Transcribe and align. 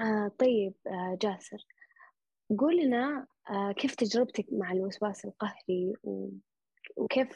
آه 0.00 0.32
طيب 0.38 0.74
آه 0.86 1.18
جاسر 1.22 1.66
قول 2.58 2.76
لنا 2.76 3.26
آه 3.50 3.72
كيف 3.72 3.94
تجربتك 3.94 4.46
مع 4.52 4.72
الوسواس 4.72 5.24
القهري. 5.24 5.92
وكيف 6.96 7.28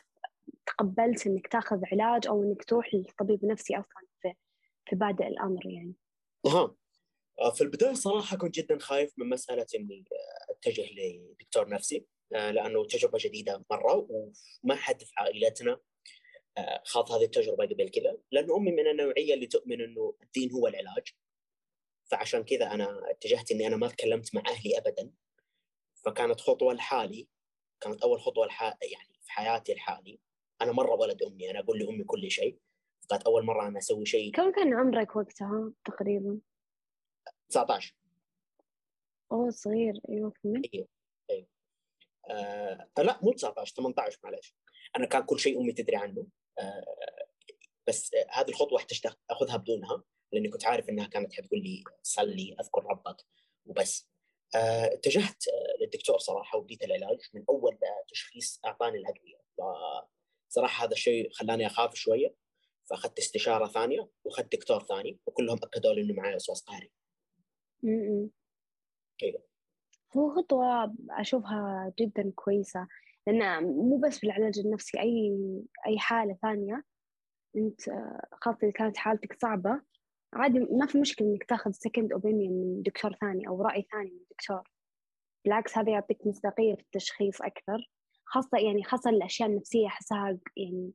تقبلت 0.66 1.26
إنك 1.26 1.46
تاخذ 1.46 1.80
علاج 1.92 2.26
أو 2.26 2.42
إنك 2.42 2.64
تروح 2.64 2.94
للطبيب 2.94 3.44
نفسي 3.44 3.74
أصلا 3.74 4.02
في 4.22 4.32
في 4.86 4.96
بادئ 4.96 5.26
الأمر 5.26 5.66
يعني 5.66 5.94
أها 6.46 6.74
في 7.54 7.60
البداية 7.60 7.94
صراحة 7.94 8.36
كنت 8.36 8.54
جدا 8.54 8.78
خايف 8.78 9.12
من 9.18 9.28
مسألة 9.28 9.66
إني 9.74 10.04
أتجه 10.50 10.86
لدكتور 10.92 11.68
نفسي 11.68 12.06
لأنه 12.30 12.84
تجربة 12.84 13.18
جديدة 13.20 13.64
مرة 13.70 14.08
وما 14.10 14.74
حد 14.74 15.02
في 15.02 15.12
عائلتنا 15.16 15.78
خاض 16.84 17.12
هذه 17.12 17.24
التجربة 17.24 17.64
قبل 17.64 17.88
كذا 17.88 18.16
لأن 18.32 18.52
أمي 18.52 18.72
من 18.72 18.86
النوعية 18.86 19.34
اللي 19.34 19.46
تؤمن 19.46 19.80
إنه 19.80 20.14
الدين 20.22 20.52
هو 20.52 20.66
العلاج 20.66 21.14
فعشان 22.12 22.44
كذا 22.44 22.74
أنا 22.74 23.10
اتجهت 23.10 23.50
إني 23.50 23.66
أنا 23.66 23.76
ما 23.76 23.88
تكلمت 23.88 24.34
مع 24.34 24.42
أهلي 24.48 24.78
ابدا. 24.78 25.10
فكانت 26.04 26.40
خطوة 26.40 26.74
لحالي 26.74 27.28
كانت 27.80 28.02
أول 28.02 28.20
خطوة 28.20 28.46
لحالي 28.46 28.76
يعني 28.92 29.18
في 29.22 29.32
حياتي 29.32 29.72
الحالي 29.72 30.20
أنا 30.60 30.72
مرة 30.72 30.94
ولد 30.94 31.22
أمي 31.22 31.50
أنا 31.50 31.58
أقول 31.60 31.78
لأمي 31.78 32.04
كل 32.04 32.30
شيء. 32.30 32.58
كانت 33.10 33.22
أول 33.22 33.44
مرة 33.44 33.68
أنا 33.68 33.78
أسوي 33.78 34.06
شيء. 34.06 34.32
كم 34.32 34.52
كان 34.52 34.74
عمرك 34.74 35.16
وقتها 35.16 35.72
تقريبا؟ 35.84 36.40
19 37.48 37.94
أوه 39.32 39.50
صغير. 39.50 40.00
أيوه 40.08 40.30
كمل. 40.30 40.62
أيوه 40.74 40.88
أيوه 41.30 41.46
آه 42.30 42.88
لا 42.98 43.20
مو 43.22 43.32
19 43.32 43.74
18 43.74 44.18
معلش 44.24 44.54
أنا 44.96 45.06
كان 45.06 45.22
كل 45.22 45.40
شيء 45.40 45.60
أمي 45.60 45.72
تدري 45.72 45.96
عنه. 45.96 46.26
آه 46.58 46.84
بس 47.88 48.14
آه 48.14 48.26
هذه 48.30 48.48
الخطوة 48.48 48.78
احتجت 48.78 49.18
أخذها 49.30 49.56
بدونها. 49.56 50.02
لأني 50.32 50.48
كنت 50.48 50.66
عارف 50.66 50.88
إنها 50.88 51.06
كانت 51.06 51.32
حتقول 51.32 51.62
لي 51.62 51.84
صلي 52.02 52.56
أذكر 52.60 52.84
ربك 52.84 53.16
وبس. 53.66 54.10
آه، 54.54 54.94
اتجهت 54.94 55.48
آه 55.48 55.82
للدكتور 55.84 56.18
صراحة 56.18 56.58
وبديت 56.58 56.82
العلاج. 56.82 57.18
من 57.34 57.44
أول 57.48 57.78
تشخيص 58.08 58.60
أعطاني 58.64 58.98
الأدوية. 58.98 59.42
صراحة 60.48 60.84
هذا 60.84 60.92
الشيء 60.92 61.32
خلاني 61.32 61.66
أخاف 61.66 61.94
شوية 61.94 62.34
فأخذت 62.90 63.18
استشارة 63.18 63.66
ثانية 63.66 64.08
وأخذت 64.24 64.52
دكتور 64.56 64.82
ثاني 64.82 65.20
وكلهم 65.26 65.58
أكدوا 65.62 65.92
لي 65.92 66.00
إنه 66.00 66.14
معي 66.14 66.34
وسواس 66.34 66.62
قهري. 66.62 66.90
أيوه 69.22 69.42
هو 70.16 70.34
خطوة 70.36 70.94
أشوفها 71.10 71.92
جدا 71.98 72.32
كويسة. 72.34 72.88
لأن 73.26 73.64
مو 73.64 73.98
بس 73.98 74.18
في 74.18 74.26
العلاج 74.26 74.58
النفسي 74.58 75.00
أي 75.00 75.36
أي 75.86 75.98
حالة 75.98 76.38
ثانية 76.42 76.84
أنت 77.56 77.80
خاصة 78.32 78.58
إذا 78.62 78.70
كانت 78.70 78.96
حالتك 78.96 79.40
صعبة 79.40 79.82
عادي 80.32 80.58
ما 80.58 80.86
في 80.86 80.98
مشكلة 80.98 81.28
إنك 81.28 81.44
تاخذ 81.44 81.70
سكند 81.70 82.12
أوبينيون 82.12 82.52
من 82.52 82.82
دكتور 82.82 83.12
ثاني 83.20 83.48
أو 83.48 83.62
رأي 83.62 83.86
ثاني 83.92 84.10
من 84.10 84.24
دكتور. 84.30 84.62
بالعكس 85.44 85.78
هذا 85.78 85.92
يعطيك 85.92 86.26
مصداقية 86.26 86.74
في 86.74 86.80
التشخيص 86.80 87.42
أكثر. 87.42 87.90
خاصة 88.24 88.58
يعني 88.58 88.84
خاصة 88.84 89.10
الأشياء 89.10 89.48
النفسية 89.48 89.86
أحسها 89.86 90.38
يعني 90.56 90.92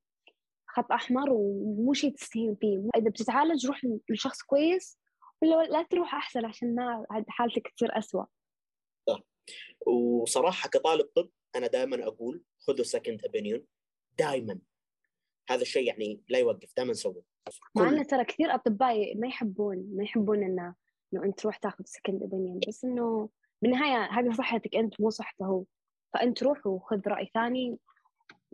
خط 0.68 0.92
أحمر 0.92 1.30
ومو 1.30 1.94
شيء 1.94 2.14
تستهين 2.14 2.56
فيه. 2.56 2.90
إذا 2.96 3.10
بتتعالج 3.10 3.68
روح 3.68 3.82
لشخص 4.10 4.42
كويس 4.42 5.00
ولا 5.42 5.64
لا 5.64 5.84
تروح 5.84 6.16
أحسن 6.16 6.46
عشان 6.46 6.76
ما 6.76 7.06
حالتك 7.28 7.68
تصير 7.68 7.98
أسوأ. 7.98 8.26
صح 9.10 9.20
وصراحة 9.88 10.70
كطالب 10.70 11.06
طب 11.16 11.30
أنا 11.56 11.68
دائما 11.68 12.08
أقول 12.08 12.44
خذوا 12.60 12.84
second 12.84 13.26
opinion 13.26 13.66
دائما. 14.20 14.60
هذا 15.50 15.62
الشيء 15.62 15.88
يعني 15.88 16.22
لا 16.30 16.40
يوقف 16.40 16.74
دائما 16.78 16.94
سووا 16.94 17.22
مع 17.76 17.90
إنه 17.90 18.04
ترى 18.04 18.26
كثير 18.26 18.56
أطباء 18.56 19.18
ما 19.18 19.28
يحبون 19.28 19.90
ما 19.96 20.04
يحبون 20.04 20.44
إنه 20.44 20.76
إنه 21.14 21.24
أنت 21.24 21.40
تروح 21.40 21.58
تاخذ 21.58 21.84
second 21.86 22.22
opinion 22.22 22.60
بس 22.68 22.86
إنه 22.86 23.30
بالنهاية 23.62 24.12
هذه 24.12 24.34
صحتك 24.34 24.76
أنت 24.76 25.02
مو 25.02 25.10
صحته 25.10 25.46
هو. 25.46 25.64
فأنت 26.14 26.44
روح 26.44 26.68
وخذ 26.68 27.02
رأي 27.08 27.32
ثاني 27.34 27.78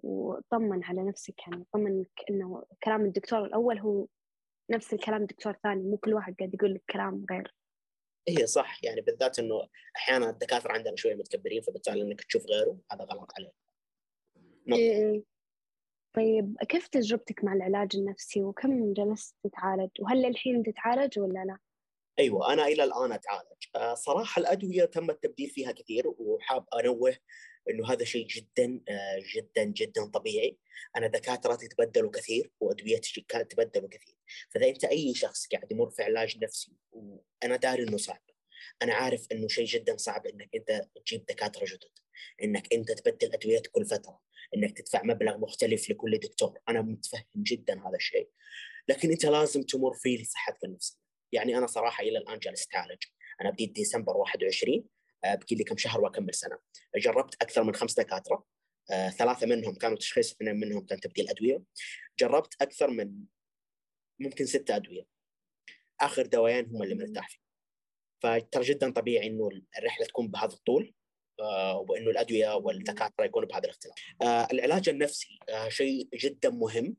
وطمن 0.04 0.84
على 0.84 1.04
نفسك 1.04 1.48
يعني. 1.48 1.66
طمن 1.74 2.06
إنه 2.30 2.66
كلام 2.84 3.06
الدكتور 3.06 3.46
الأول 3.46 3.80
هو 3.80 4.08
نفس 4.72 4.94
الكلام 4.94 5.22
الدكتور 5.22 5.54
الثاني 5.54 5.84
مو 5.84 5.98
كل 5.98 6.14
واحد 6.14 6.36
قاعد 6.40 6.54
يقول 6.54 6.74
لك 6.74 6.84
كلام 6.90 7.26
غير. 7.32 7.56
هي 8.28 8.48
صح 8.48 8.84
يعني 8.84 9.02
بالذات 9.02 9.40
إنه 9.40 9.68
أحيانا 9.96 10.30
الدكاترة 10.30 10.72
عندنا 10.72 10.96
شوية 10.96 11.16
متكبرين 11.16 11.62
فبالتالي 11.62 12.02
إنك 12.02 12.22
تشوف 12.22 12.46
غيره 12.46 12.78
هذا 12.92 13.04
غلط 13.04 13.32
عليه 13.38 13.52
إيه. 14.72 15.24
طيب 16.14 16.58
كيف 16.70 16.88
تجربتك 16.88 17.44
مع 17.44 17.54
العلاج 17.54 17.96
النفسي 17.96 18.44
وكم 18.44 18.94
جلست 18.94 19.36
تتعالج؟ 19.44 19.90
وهل 20.00 20.22
للحين 20.22 20.64
تتعالج 20.64 21.20
ولا 21.20 21.46
لا؟ 21.46 21.58
أيوه 22.20 22.54
أنا 22.54 22.66
إلى 22.66 22.84
الآن 22.84 23.12
أتعالج. 23.12 23.64
آه، 23.76 23.94
صراحة 23.94 24.40
الأدوية 24.40 24.86
تم 24.86 25.10
التبديل 25.10 25.50
فيها 25.50 25.72
كثير 25.72 26.04
وحاب 26.08 26.66
أنوه 26.80 27.16
إنه 27.70 27.92
هذا 27.92 28.06
شيء 28.06 28.28
جدا 28.28 28.82
آه، 28.90 29.24
جدا 29.36 29.64
جدا 29.64 30.06
طبيعي. 30.06 30.58
أنا 30.98 31.08
دكاتره 31.08 31.56
تتبدلوا 31.56 32.12
كثير 32.12 32.52
وأدويتي 32.60 33.26
كانت 33.28 33.52
تتبدلوا 33.52 33.90
كثير. 33.90 34.16
فإذا 34.50 34.70
أنت 34.70 34.84
أي 34.84 35.14
شخص 35.14 35.48
قاعد 35.48 35.72
يمر 35.72 35.90
في 35.90 36.04
علاج 36.04 36.44
نفسي 36.44 36.74
وأنا 36.92 37.56
داري 37.56 37.84
إنه 37.84 37.98
صعب 37.98 38.22
أنا 38.82 38.94
عارف 38.94 39.28
إنه 39.32 39.48
شيء 39.48 39.66
جدا 39.66 39.98
صعب 39.98 40.28
إنك 40.28 40.50
أنت 40.56 40.88
تجيب 41.06 41.26
دكاترة 41.26 41.66
جدد 41.66 42.00
إنك 42.44 42.74
أنت 42.74 42.92
تبدل 42.92 43.34
ادويتك 43.34 43.72
كل 43.72 43.86
فترة 43.86 44.20
إنك 44.56 44.78
تدفع 44.78 45.04
مبلغ 45.04 45.38
مختلف 45.38 45.90
لكل 45.90 46.18
دكتور. 46.18 46.60
أنا 46.70 46.82
متفهم 46.82 47.24
جدا 47.38 47.88
هذا 47.88 47.96
الشيء. 47.96 48.30
لكن 48.88 49.12
أنت 49.12 49.26
لازم 49.26 49.62
تمر 49.64 49.94
فيه 49.94 50.22
لصحتك 50.22 50.64
النفسية. 50.64 50.98
يعني 51.32 51.58
أنا 51.58 51.68
صراحة 51.68 52.04
إلى 52.04 52.18
الآن 52.18 52.40
جالس 52.40 52.68
أتعالج. 52.68 53.04
أنا 53.42 53.50
بديت 53.50 53.72
ديسمبر 53.72 54.18
21 54.18 54.86
آه، 55.24 55.36
بقي 55.36 55.56
لي 55.56 55.64
كم 55.64 55.78
شهر 55.78 56.02
وأكمل 56.02 56.34
سنة. 56.34 56.60
جربت 56.96 57.36
أكثر 57.42 57.64
من 57.64 57.76
خمس 57.76 57.94
دكاترة 57.94 58.46
آه، 58.92 59.10
ثلاثة 59.10 59.48
منهم 59.48 59.76
كانوا 59.76 59.98
تشخيص 59.98 60.32
اثنين 60.32 60.56
منهم 60.56 60.86
كان 60.86 61.00
تبديل 61.00 61.30
أدوية. 61.30 61.64
جربت 62.20 62.56
أكثر 62.62 62.90
من 62.90 63.14
ممكن 64.20 64.46
ستة 64.46 64.76
أدوية. 64.76 65.06
آخر 66.02 66.26
دوايين 66.26 66.66
هم 66.66 66.84
اللي 66.84 66.96
مرتاح 66.96 67.30
فيه. 67.30 67.44
فترى 68.24 68.64
جدا 68.64 68.92
طبيعي 68.92 69.28
إنه 69.28 69.50
الرحلة 69.78 70.06
تكون 70.06 70.28
بهذا 70.28 70.54
الطول 70.54 70.94
آه، 71.40 71.86
وإنه 71.90 72.10
الأدوية 72.10 72.56
والدكاترة 72.56 73.26
يكونوا 73.26 73.48
بهذا 73.48 73.64
الاختلاف. 73.64 73.96
آه، 74.22 74.48
العلاج 74.52 74.90
النفسي 74.90 75.40
آه، 75.50 75.70
شيء 75.70 76.10
جدا 76.14 76.50
مهم 76.50 76.96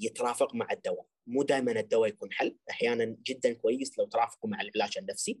يترافق 0.00 0.54
مع 0.54 0.68
الدواء، 0.72 1.06
مو 1.26 1.42
دائما 1.42 1.80
الدواء 1.80 2.08
يكون 2.08 2.32
حل، 2.32 2.56
أحيانا 2.70 3.16
جدا 3.26 3.52
كويس 3.52 3.98
لو 3.98 4.06
ترافقوا 4.06 4.50
مع 4.50 4.60
العلاج 4.60 4.98
النفسي. 4.98 5.40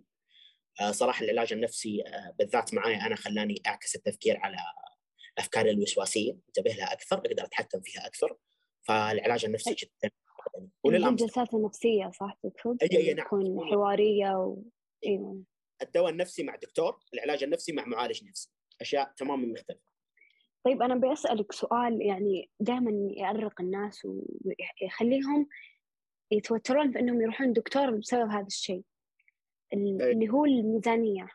صراحة 0.90 1.24
العلاج 1.24 1.52
النفسي 1.52 2.04
بالذات 2.38 2.74
معي 2.74 2.96
أنا 2.96 3.16
خلاني 3.16 3.62
أعكس 3.66 3.96
التفكير 3.96 4.36
على 4.36 4.56
افكاري 5.38 5.70
الوسواسية، 5.70 6.32
انتبه 6.48 6.70
لها 6.70 6.92
أكثر، 6.92 7.16
أقدر 7.16 7.44
أتحكم 7.44 7.80
فيها 7.80 8.06
أكثر. 8.06 8.36
فالعلاج 8.82 9.44
النفسي 9.44 9.74
جدا 9.74 10.10
وللامس 10.84 11.22
الجلسات 11.22 11.54
النفسية 11.54 12.10
صح 12.20 12.38
تقصد؟ 12.42 12.82
اي 12.82 12.96
أي 12.96 13.14
نعم 13.14 13.26
تكون 13.26 13.70
حوارية 13.70 14.30
و... 14.30 14.62
أيوه 15.06 15.42
الدواء 15.82 16.10
النفسي 16.10 16.42
مع 16.42 16.56
دكتور 16.56 16.98
العلاج 17.14 17.44
النفسي 17.44 17.72
مع 17.72 17.84
معالج 17.84 18.24
نفسي. 18.24 18.50
أشياء 18.80 19.12
تماما 19.16 19.46
مختلفة. 19.46 19.80
طيب 20.64 20.82
أنا 20.82 20.94
بسالك 20.94 21.52
سؤال 21.52 22.02
يعني 22.02 22.50
دائما 22.60 22.90
يأرق 23.16 23.60
الناس 23.60 24.04
ويخليهم 24.04 25.48
يتوترون 26.30 26.92
في 26.92 26.98
انهم 26.98 27.22
يروحون 27.22 27.52
دكتور 27.52 27.90
بسبب 27.90 28.30
هذا 28.30 28.46
الشيء. 28.46 28.82
اللي 29.72 30.28
هو 30.28 30.44
الميزانية. 30.44 31.28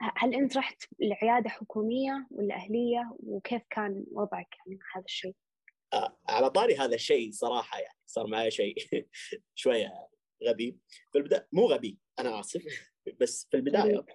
هل 0.00 0.34
أنت 0.34 0.56
رحت 0.56 0.82
لعيادة 1.00 1.50
حكومية 1.50 2.26
ولا 2.30 2.54
أهلية؟ 2.54 3.16
وكيف 3.18 3.62
كان 3.70 4.04
وضعك 4.12 4.48
يعني 4.58 4.78
مع 4.78 4.86
هذا 4.96 5.04
الشيء؟ 5.04 5.34
آه 5.92 6.18
على 6.28 6.50
طاري 6.50 6.76
هذا 6.76 6.94
الشيء 6.94 7.30
صراحة 7.32 7.78
يعني 7.78 7.98
صار 8.06 8.26
معي 8.26 8.50
شيء 8.50 8.74
شوية 9.54 10.08
غبي. 10.48 10.78
في 11.12 11.18
البداية 11.18 11.48
مو 11.52 11.66
غبي 11.66 11.98
أنا 12.18 12.40
آسف. 12.40 12.92
بس 13.20 13.46
في 13.50 13.56
البداية 13.56 14.06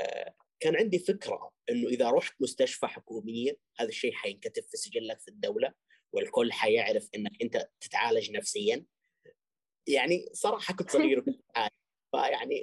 آه 0.00 0.34
كان 0.60 0.76
عندي 0.76 0.98
فكرة 0.98 1.50
إنه 1.70 1.88
إذا 1.88 2.10
رحت 2.10 2.42
مستشفى 2.42 2.86
حكومية 2.86 3.58
هذا 3.76 3.88
الشيء 3.88 4.12
حينكتب 4.12 4.62
في 4.62 4.76
سجلك 4.76 5.20
في 5.20 5.28
الدولة 5.28 5.74
والكل 6.12 6.52
حيعرف 6.52 7.08
إنك 7.14 7.42
أنت 7.42 7.70
تتعالج 7.80 8.30
نفسيا. 8.30 8.84
يعني 9.88 10.28
صراحة 10.32 10.74
كنت 10.74 10.90
صغير 10.90 11.24
فيعني 12.12 12.62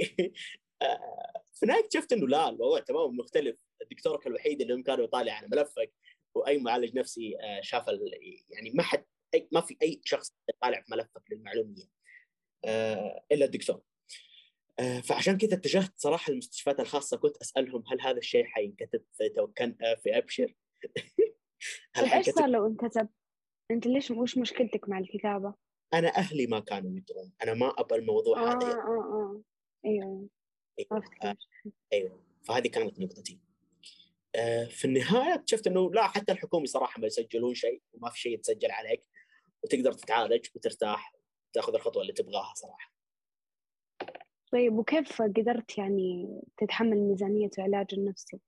آه 0.82 1.44
في 1.54 1.64
النهاية 1.64 1.84
اكتشفت 1.84 2.14
إنه 2.14 2.28
لا 2.28 2.50
الموضوع 2.50 2.80
تماما 2.80 3.08
مختلف. 3.08 3.58
دكتورك 3.92 4.28
الوحيد 4.28 4.62
اللي 4.62 4.84
كان 4.84 5.04
يطالع 5.04 5.34
على 5.34 5.48
ملفك 5.48 5.94
وأي 6.36 6.58
معالج 6.58 6.98
نفسي 6.98 7.38
آه 7.42 7.62
شاف 7.62 7.86
يعني 8.50 8.72
ما 8.74 8.84
حد 8.84 9.06
ما 9.52 9.62
في 9.62 9.78
أي 9.82 10.02
شخص 10.04 10.34
يطالع 10.50 10.82
في 10.82 10.92
ملفك 10.92 11.22
للمعلومية. 11.32 11.84
آه 11.84 11.95
إلا 13.32 13.46
الدكتور 13.46 13.82
آه، 14.80 15.00
فعشان 15.00 15.38
كذا 15.38 15.54
اتجهت 15.54 15.94
صراحة 15.98 16.32
المستشفيات 16.32 16.80
الخاصة 16.80 17.18
كنت 17.18 17.38
أسألهم 17.38 17.84
هل 17.92 18.02
هذا 18.02 18.18
الشيء 18.18 18.46
حينكتب 18.46 19.04
في 19.14 19.30
توكن 19.30 19.76
آه، 19.82 19.96
في 19.96 20.18
أبشر؟ 20.18 20.54
هل 21.96 22.06
إيش 22.06 22.30
صار 22.30 22.48
لو 22.48 22.68
انكتب؟ 22.68 23.10
أنت 23.72 23.88
ليش 23.88 24.12
وش 24.12 24.38
مشكلتك 24.38 24.90
مع 24.90 25.00
الكتابة؟ 25.00 25.54
أنا 25.94 26.16
أهلي 26.16 26.48
ما 26.48 26.60
كانوا 26.60 26.98
يدرون 26.98 27.32
أنا 27.44 27.54
ما 27.54 27.74
ابى 27.78 27.96
الموضوع 27.96 28.40
آه 28.40 28.48
هذا 28.48 28.68
آه 28.68 28.78
آه. 28.78 29.42
أيوه 29.86 30.28
آه، 30.92 30.98
كيف؟ 31.24 31.38
أيوه 31.94 32.24
فهذه 32.44 32.68
كانت 32.68 33.00
نقطتي 33.00 33.40
آه، 34.36 34.66
في 34.66 34.86
النهاية 34.86 35.36
اكتشفت 35.36 35.68
إنه 35.68 35.92
لا 35.92 36.08
حتى 36.08 36.32
الحكومي 36.32 36.68
صراحة 36.68 37.02
ما 37.02 37.08
يسجلون 37.08 37.54
شيء 37.54 37.82
وما 37.94 38.10
في 38.10 38.20
شيء 38.20 38.34
يتسجل 38.34 38.72
عليك 38.72 39.02
وتقدر 39.64 39.94
تتعالج 39.94 40.46
وترتاح 40.56 41.15
تاخذ 41.56 41.76
الخطوة 41.76 42.02
اللي 42.02 42.14
تبغاها 42.14 42.54
صراحة. 42.56 42.94
طيب 44.52 44.74
وكيف 44.78 45.22
قدرت 45.22 45.78
يعني 45.78 46.42
تتحمل 46.58 46.98
ميزانية 46.98 47.50
العلاج 47.58 47.88
النفسي؟ 47.94 48.40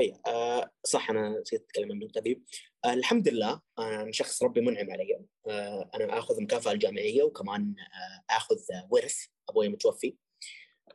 اي 0.00 0.12
آه 0.26 0.70
صح 0.84 1.10
أنا 1.10 1.40
نسيت 1.40 1.62
أتكلم 1.62 1.84
عن 1.84 1.90
النقطة 1.90 2.20
دي 2.20 2.42
آه 2.84 2.92
الحمد 2.92 3.28
لله 3.28 3.60
أنا 3.78 4.12
شخص 4.12 4.42
ربي 4.42 4.60
منعم 4.60 4.90
علي. 4.90 5.26
آه 5.48 5.90
أنا 5.94 6.18
آخذ 6.18 6.36
المكافاه 6.36 6.72
الجامعية 6.72 7.22
وكمان 7.22 7.74
آه 7.78 8.34
آخذ 8.36 8.56
ورث 8.90 9.26
أبوي 9.48 9.68
متوفي. 9.68 10.16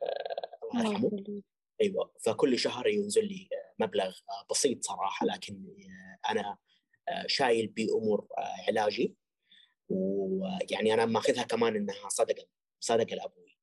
آه 0.04 0.50
الله 0.74 0.90
يرحمه. 0.92 1.42
أيوه 1.82 2.12
فكل 2.26 2.60
شهر 2.60 2.88
ينزل 2.88 3.26
لي 3.28 3.50
آه، 3.54 3.84
مبلغ 3.84 4.08
آه، 4.08 4.46
بسيط 4.52 4.84
صراحة 4.84 5.26
لكن 5.26 5.66
آه، 5.80 6.32
أنا 6.32 6.58
آه، 7.10 7.26
شايل 7.28 7.68
بأمور 7.68 8.28
آه، 8.38 8.66
علاجي. 8.68 9.16
ويعني 9.90 10.94
أنا 10.94 11.06
ماخذها 11.06 11.44
كمان 11.44 11.76
إنها 11.76 12.10
صدقه 12.10 12.46
صدقه 12.80 13.16
لابوي 13.16 13.58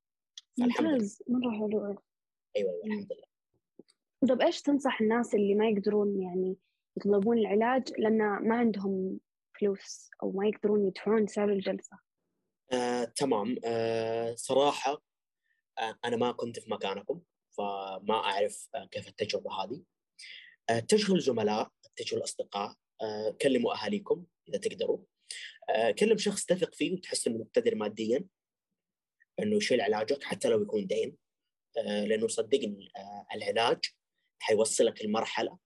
فالحمد 0.60 0.86
لله. 0.86 0.92
ممتاز. 0.92 1.22
مرة 1.28 1.50
حلو 1.52 1.86
أيوه 1.86 2.02
أيوه 2.56 2.80
الحمد 2.84 3.12
لله. 3.12 3.26
طب 4.28 4.40
إيش 4.40 4.62
تنصح 4.62 5.00
الناس 5.00 5.34
اللي 5.34 5.54
ما 5.54 5.68
يقدرون 5.68 6.22
يعني 6.22 6.56
يطلبون 6.96 7.38
العلاج 7.38 7.92
لأن 7.98 8.18
ما 8.48 8.56
عندهم 8.56 9.20
فلوس 9.60 10.10
أو 10.22 10.32
ما 10.32 10.46
يقدرون 10.48 10.86
يدفعون 10.86 11.26
سعر 11.26 11.48
الجلسة؟ 11.48 11.98
آه، 12.72 13.04
تمام. 13.04 13.56
آه، 13.64 14.34
صراحة 14.34 15.02
آه، 15.78 15.98
أنا 16.04 16.16
ما 16.16 16.32
كنت 16.32 16.58
في 16.58 16.70
مكانكم 16.70 17.20
فما 17.58 18.14
أعرف 18.14 18.68
آه، 18.74 18.84
كيف 18.84 19.08
التجربة 19.08 19.52
هذه. 19.52 19.82
آه، 20.70 20.78
اتجهوا 20.78 21.16
الزملاء 21.16 21.70
اتجهوا 21.84 22.18
الأصدقاء 22.18 22.74
آه، 23.02 23.36
كلموا 23.42 23.74
أهاليكم 23.74 24.24
إذا 24.48 24.58
تقدروا. 24.58 24.98
كلم 25.98 26.18
شخص 26.18 26.44
تثق 26.44 26.74
فيه 26.74 26.92
وتحس 26.92 27.26
إنه 27.26 27.38
مقتدر 27.38 27.74
ماديا 27.74 28.24
إنه 29.38 29.56
يشيل 29.56 29.80
علاجك 29.80 30.24
حتى 30.24 30.48
لو 30.48 30.62
يكون 30.62 30.86
دين 30.86 31.16
آه، 31.78 32.04
لأنه 32.04 32.28
صدقني 32.28 32.90
آه، 32.96 33.26
العلاج 33.34 33.84
حيوصلك 34.38 35.04
لمرحلة 35.04 35.58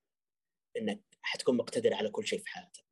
إنك 0.76 1.00
حتكون 1.22 1.56
مقتدر 1.56 1.94
على 1.94 2.10
كل 2.10 2.26
شيء 2.26 2.38
في 2.38 2.48
حياتك. 2.48 2.84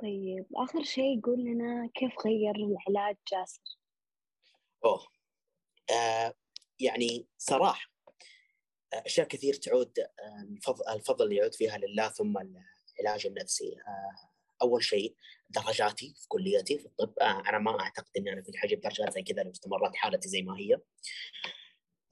طيب 0.00 0.46
آخر 0.56 0.82
شيء 0.82 1.20
قول 1.20 1.44
لنا 1.44 1.90
كيف 1.94 2.12
غير 2.26 2.54
العلاج 2.54 3.16
جاسر؟ 3.32 3.78
أوه. 4.84 5.06
آه 5.90 6.34
يعني 6.80 7.26
صراحة 7.38 7.90
آه، 8.92 9.02
أشياء 9.06 9.28
كثير 9.28 9.54
تعود 9.54 9.98
آه، 9.98 10.42
الفضل, 10.42 10.88
الفضل 10.88 11.32
يعود 11.32 11.54
فيها 11.54 11.78
لله 11.78 12.08
ثم 12.08 12.38
العلاج 13.00 13.26
النفسي. 13.26 13.76
آه 13.88 14.27
أول 14.62 14.84
شيء 14.84 15.14
درجاتي 15.50 16.14
في 16.16 16.28
كليتي 16.28 16.78
في 16.78 16.86
الطب. 16.86 17.12
آه 17.20 17.42
أنا 17.48 17.58
ما 17.58 17.80
أعتقد 17.80 18.10
أني 18.16 18.32
أنا 18.32 18.40
كنت 18.40 18.56
حجيب 18.56 18.80
درجات 18.80 19.12
زي 19.12 19.22
كذا 19.22 19.42
لو 19.42 19.50
استمرت 19.50 19.96
حالتي 19.96 20.28
زي 20.28 20.42
ما 20.42 20.58
هي. 20.58 20.74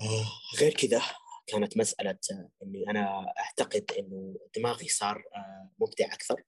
آه 0.00 0.26
غير 0.60 0.74
كذا 0.74 1.02
كانت 1.46 1.76
مسألة 1.76 2.18
آه، 2.32 2.50
أني 2.62 2.90
أنا 2.90 3.34
أعتقد 3.38 3.90
أنه 3.98 4.36
دماغي 4.56 4.88
صار 4.88 5.24
مبدع 5.78 6.06
أكثر. 6.06 6.42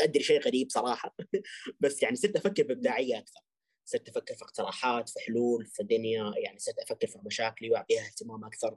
أدري 0.00 0.22
شيء 0.22 0.40
غريب 0.40 0.70
صراحة 0.70 1.16
بس 1.80 2.02
يعني 2.02 2.16
صرت 2.16 2.36
أفكر 2.36 2.62
بإبداعية 2.62 3.18
أكثر. 3.18 3.40
صرت 3.84 4.08
أفكر 4.08 4.34
في 4.34 4.42
اقتراحات 4.42 5.08
في 5.08 5.20
حلول 5.20 5.66
في 5.66 5.82
دنيا 5.82 6.32
يعني 6.36 6.58
صرت 6.58 6.78
أفكر 6.78 7.06
في 7.06 7.18
مشاكلي 7.26 7.70
وأعطيها 7.70 8.02
اهتمام 8.06 8.44
أكثر. 8.44 8.76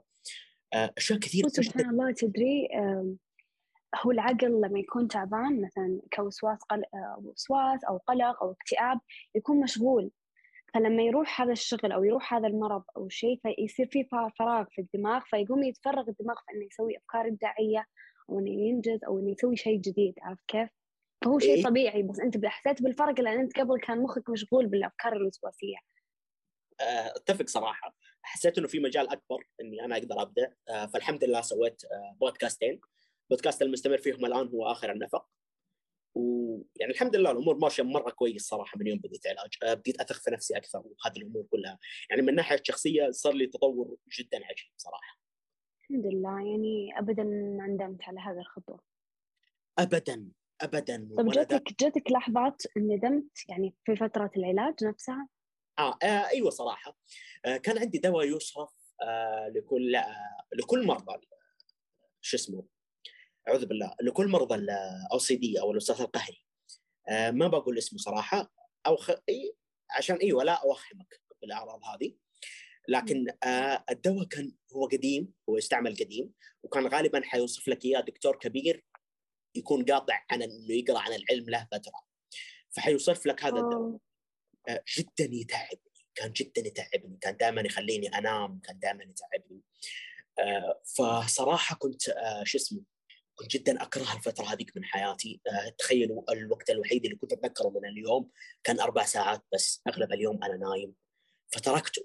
أشياء 0.74 1.18
كثير 1.18 1.48
سبحان 1.48 1.90
الله 1.90 2.12
تدري 2.12 2.68
هو 3.96 4.10
العقل 4.10 4.60
لما 4.60 4.78
يكون 4.78 5.08
تعبان 5.08 5.62
مثلا 5.62 6.00
كوسواس 6.16 6.58
قل... 6.62 6.82
آه، 6.94 7.22
وسواس 7.24 7.84
أو 7.84 7.96
قلق 7.96 8.42
أو 8.42 8.52
اكتئاب 8.52 9.00
يكون 9.34 9.60
مشغول. 9.60 10.10
فلما 10.74 11.02
يروح 11.02 11.40
هذا 11.40 11.52
الشغل 11.52 11.92
أو 11.92 12.04
يروح 12.04 12.34
هذا 12.34 12.46
المرض 12.46 12.82
أو 12.96 13.08
شيء 13.08 13.40
فيصير 13.42 13.86
في 13.86 14.04
فراغ 14.38 14.64
في 14.70 14.80
الدماغ 14.80 15.20
فيقوم 15.20 15.62
يتفرغ 15.62 16.08
الدماغ 16.08 16.36
في 16.36 16.56
إنه 16.56 16.66
يسوي 16.66 16.96
أفكار 16.96 17.28
إبداعية 17.28 17.86
أو 18.30 18.38
إنه 18.38 18.50
ينجز 18.50 19.04
أو 19.04 19.18
إنه 19.18 19.30
يسوي 19.30 19.56
شيء 19.56 19.80
جديد 19.80 20.14
عرفت 20.22 20.44
كيف؟ 20.48 20.68
فهو 21.24 21.38
شيء 21.38 21.56
إيه. 21.56 21.62
طبيعي 21.62 22.02
بس 22.02 22.20
أنت 22.20 22.46
حسيت 22.46 22.82
بالفرق 22.82 23.20
لأن 23.20 23.40
أنت 23.40 23.60
قبل 23.60 23.80
كان 23.80 24.02
مخك 24.02 24.30
مشغول 24.30 24.66
بالأفكار 24.66 25.12
الوسواسية. 25.12 25.76
آه، 26.80 27.12
أتفق 27.16 27.48
صراحة. 27.48 27.94
حسيت 28.22 28.58
إنه 28.58 28.68
في 28.68 28.80
مجال 28.80 29.08
أكبر 29.08 29.44
إني 29.60 29.84
أنا 29.84 29.96
أقدر 29.96 30.22
أبدأ. 30.22 30.54
آه، 30.68 30.86
فالحمد 30.86 31.24
لله 31.24 31.40
سويت 31.40 31.82
بودكاستين. 32.20 32.80
بودكاست 33.32 33.62
المستمر 33.62 33.98
فيهم 33.98 34.24
الآن 34.24 34.48
هو 34.48 34.66
آخر 34.66 34.92
النفق. 34.92 35.26
ويعني 36.14 36.92
الحمد 36.92 37.16
لله 37.16 37.30
الأمور 37.30 37.58
ماشية 37.58 37.82
مرة 37.82 38.10
كويس 38.10 38.42
صراحة 38.42 38.78
من 38.78 38.86
يوم 38.86 38.98
بديت 38.98 39.26
علاج 39.26 39.50
آه، 39.62 39.74
بديت 39.74 40.00
أثق 40.00 40.16
في 40.16 40.30
نفسي 40.30 40.56
أكثر 40.56 40.78
وهذه 40.78 41.16
الأمور 41.16 41.46
كلها. 41.50 41.78
يعني 42.10 42.22
من 42.22 42.28
الناحيه 42.28 42.56
الشخصية 42.56 43.10
صار 43.10 43.32
لي 43.32 43.46
تطور 43.46 43.96
جدا 44.18 44.36
عجيب 44.36 44.72
صراحة. 44.76 45.18
الحمد 45.80 46.06
لله. 46.06 46.30
يعني 46.30 46.98
ابدا 46.98 47.22
ما 47.58 47.66
ندمت 47.66 48.02
على 48.02 48.20
هذه 48.20 48.38
الخطوة. 48.38 48.80
ابدا 49.78 50.28
ابدا. 50.60 51.08
طب 51.18 51.28
جاتك 51.30 51.80
جاتك 51.80 52.10
لحظات 52.10 52.62
ندمت 52.76 53.48
يعني 53.48 53.74
في 53.84 53.96
فترة 53.96 54.30
العلاج 54.36 54.84
نفسها؟ 54.84 55.28
آه, 55.78 55.98
آه 56.02 56.28
أيوه 56.28 56.50
صراحة. 56.50 56.96
آه 57.44 57.56
كان 57.56 57.78
عندي 57.78 57.98
دواء 57.98 58.36
يصرف 58.36 58.70
آه 59.02 59.52
لكل 59.56 59.96
آه 59.96 60.38
لكل 60.58 60.86
مرضى 60.86 61.20
شو 62.20 62.36
اسمه 62.36 62.64
أعوذ 63.48 63.66
بالله 63.66 63.94
لكل 64.02 64.28
مرضى 64.28 64.54
الاو 64.54 65.18
سي 65.18 65.36
دي 65.36 65.60
أو 65.60 65.70
الوسواس 65.70 66.00
القهري. 66.00 66.44
آه 67.08 67.30
ما 67.30 67.48
بقول 67.48 67.78
اسمه 67.78 67.98
صراحة 67.98 68.52
أو 68.86 68.96
خ... 68.96 69.10
عشان 69.90 70.16
أيوه 70.16 70.44
لا 70.44 70.62
اوهمك 70.62 71.20
بالأعراض 71.40 71.84
هذه. 71.84 72.14
لكن 72.88 73.26
آه 73.44 73.84
الدواء 73.90 74.24
كان 74.24 74.52
هو 74.76 74.86
قديم 74.86 75.32
هو 75.48 75.58
يستعمل 75.58 75.96
قديم 75.96 76.32
وكان 76.62 76.86
غالبا 76.86 77.22
حيوصف 77.24 77.68
لك 77.68 77.84
إياه 77.84 78.00
دكتور 78.00 78.36
كبير 78.36 78.84
يكون 79.54 79.84
قاطع 79.84 80.24
عن 80.30 80.42
إنه 80.42 80.72
يقرأ 80.72 80.98
عن 80.98 81.12
العلم 81.12 81.50
له 81.50 81.68
فترة. 81.72 82.02
فحيوصف 82.70 83.26
لك 83.26 83.44
هذا 83.44 83.56
الدواء. 83.56 83.98
آه، 84.68 84.84
جدا 84.98 85.24
يتعبني 85.24 85.92
كان 86.14 86.32
جدا 86.32 86.66
يتعبني 86.66 87.18
كان 87.20 87.36
دائما 87.36 87.60
يخليني 87.60 88.08
أنام 88.18 88.60
كان 88.60 88.78
دائما 88.78 89.04
يتعبني. 89.04 89.60
آه، 90.38 90.82
فصراحة 90.96 91.76
كنت 91.76 92.08
آه، 92.08 92.44
شو 92.44 92.58
اسمه 92.58 92.91
كنت 93.42 93.52
جدا 93.52 93.82
اكره 93.82 94.02
الفترة 94.16 94.44
هذيك 94.44 94.76
من 94.76 94.84
حياتي. 94.84 95.40
آه، 95.46 95.68
تخيلوا 95.78 96.32
الوقت 96.32 96.70
الوحيد 96.70 97.04
اللي 97.04 97.16
كنت 97.16 97.32
أتذكره 97.32 97.68
من 97.68 97.88
اليوم 97.88 98.30
كان 98.64 98.80
أربع 98.80 99.04
ساعات 99.04 99.44
بس 99.54 99.82
أغلب 99.88 100.12
اليوم 100.12 100.44
أنا 100.44 100.56
نايم. 100.56 100.94
فتركته. 101.52 102.02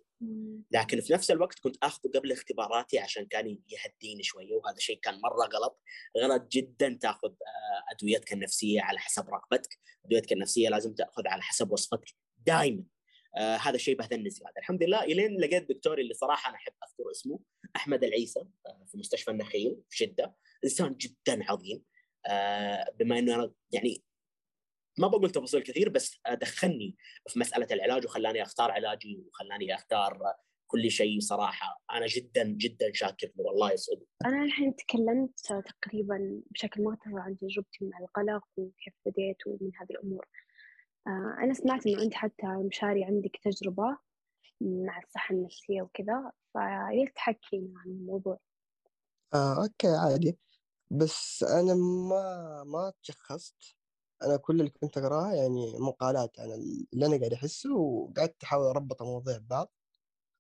لكن 0.72 1.02
في 1.02 1.14
نفس 1.14 1.32
الوقت 1.32 1.60
كنت 1.60 1.76
آخذه 1.84 2.12
قبل 2.16 2.32
اختباراتي 2.32 3.00
عشان 3.00 3.26
كان 3.26 3.48
يهديني 3.48 4.24
شوية 4.24 4.56
وهذا 4.56 4.80
شيء 4.80 5.00
كان 5.00 5.22
مرة 5.22 5.46
غلط. 5.46 5.82
غلط 6.18 6.48
جدا 6.52 6.98
تأخذ 7.02 7.30
آه، 7.30 7.94
أدويتك 7.94 8.34
النفسية 8.34 8.82
على 8.82 9.00
حسب 9.00 9.30
رغبتك. 9.30 9.80
أدويتك 10.06 10.32
النفسية 10.32 10.70
لازم 10.70 10.94
تأخذ 10.94 11.28
على 11.28 11.42
حسب 11.42 11.72
وصفتك 11.72 12.16
دائما 12.46 12.84
آه 13.38 13.56
هذا 13.56 13.76
الشيء 13.76 13.98
بهدلني 13.98 14.30
زياده 14.30 14.54
الحمد 14.58 14.84
لله 14.84 15.04
إلين 15.04 15.40
لقيت 15.42 15.70
دكتوري 15.70 16.02
اللي 16.02 16.14
صراحة 16.14 16.50
أنا 16.50 16.58
أحب 16.58 16.74
أذكر 16.84 17.12
اسمه 17.12 17.40
أحمد 17.76 18.04
العيسى 18.04 18.40
آه 18.40 18.86
في 18.92 18.98
مستشفى 18.98 19.32
النخيل 19.32 19.78
في 19.90 20.06
جده 20.06 20.36
إنسان 20.64 20.96
جدا 20.98 21.52
عظيم. 21.52 21.84
آه 22.28 22.86
بما 23.00 23.20
إنه 23.20 23.36
أنا 23.36 23.52
يعني 23.72 24.04
ما 25.00 25.08
بقول 25.08 25.30
تفاصيل 25.30 25.62
كثير 25.64 25.90
بس 25.90 26.20
دخلني 26.42 26.96
في 27.28 27.40
مسألة 27.40 27.68
العلاج 27.72 28.06
وخلاني 28.06 28.42
أختار 28.42 28.72
علاجي 28.72 29.24
وخلاني 29.28 29.76
أختار 29.76 30.20
كل 30.68 30.92
شيء 30.92 31.20
صراحة. 31.20 31.82
أنا 31.92 32.08
جدا 32.08 32.44
جدا 32.44 32.92
شاكر 32.94 33.28
له 33.28 33.46
والله 33.46 33.72
يسعده 33.72 34.06
أنا 34.26 34.44
الحين 34.44 34.76
تكلمت 34.76 35.40
تقريبا 35.82 36.42
بشكل 36.52 36.84
مختصر 36.84 37.20
عن 37.20 37.38
تجربتي 37.38 37.86
مع 37.86 38.00
القلق 38.00 38.44
وكيف 38.58 38.94
بديت 39.06 39.48
ومن 39.48 39.72
هذه 39.76 39.90
الأمور. 39.92 40.28
آه، 41.08 41.38
أنا 41.44 41.54
سمعت 41.54 41.88
إنه 41.88 42.04
أنت 42.04 42.14
حتى 42.14 42.48
مشاري 42.48 43.04
عندك 43.04 43.40
تجربة 43.44 43.98
مع 44.62 45.00
الصحة 45.00 45.36
النفسية 45.36 45.82
وكذا 45.82 46.32
فليت 46.54 47.16
تحكينا 47.16 47.80
عن 47.80 47.90
الموضوع. 47.92 48.40
آه 49.34 49.64
أوكي 49.64 49.88
عادي. 49.88 50.38
بس 50.92 51.44
أنا 51.44 51.74
ما 52.10 52.64
ما 52.64 52.94
تشخصت. 53.04 53.56
أنا 54.24 54.38
كل 54.38 54.60
اللي 54.60 54.70
كنت 54.72 54.98
أقراه 54.98 55.34
يعني 55.34 55.80
مقالات 55.80 56.40
عن 56.40 56.52
اللي 56.94 57.06
أنا 57.06 57.18
قاعد 57.20 57.34
أحسه 57.34 57.76
وقعدت 57.76 58.44
أحاول 58.44 58.66
أربط 58.66 59.02
المواضيع 59.02 59.38
ببعض. 59.38 59.74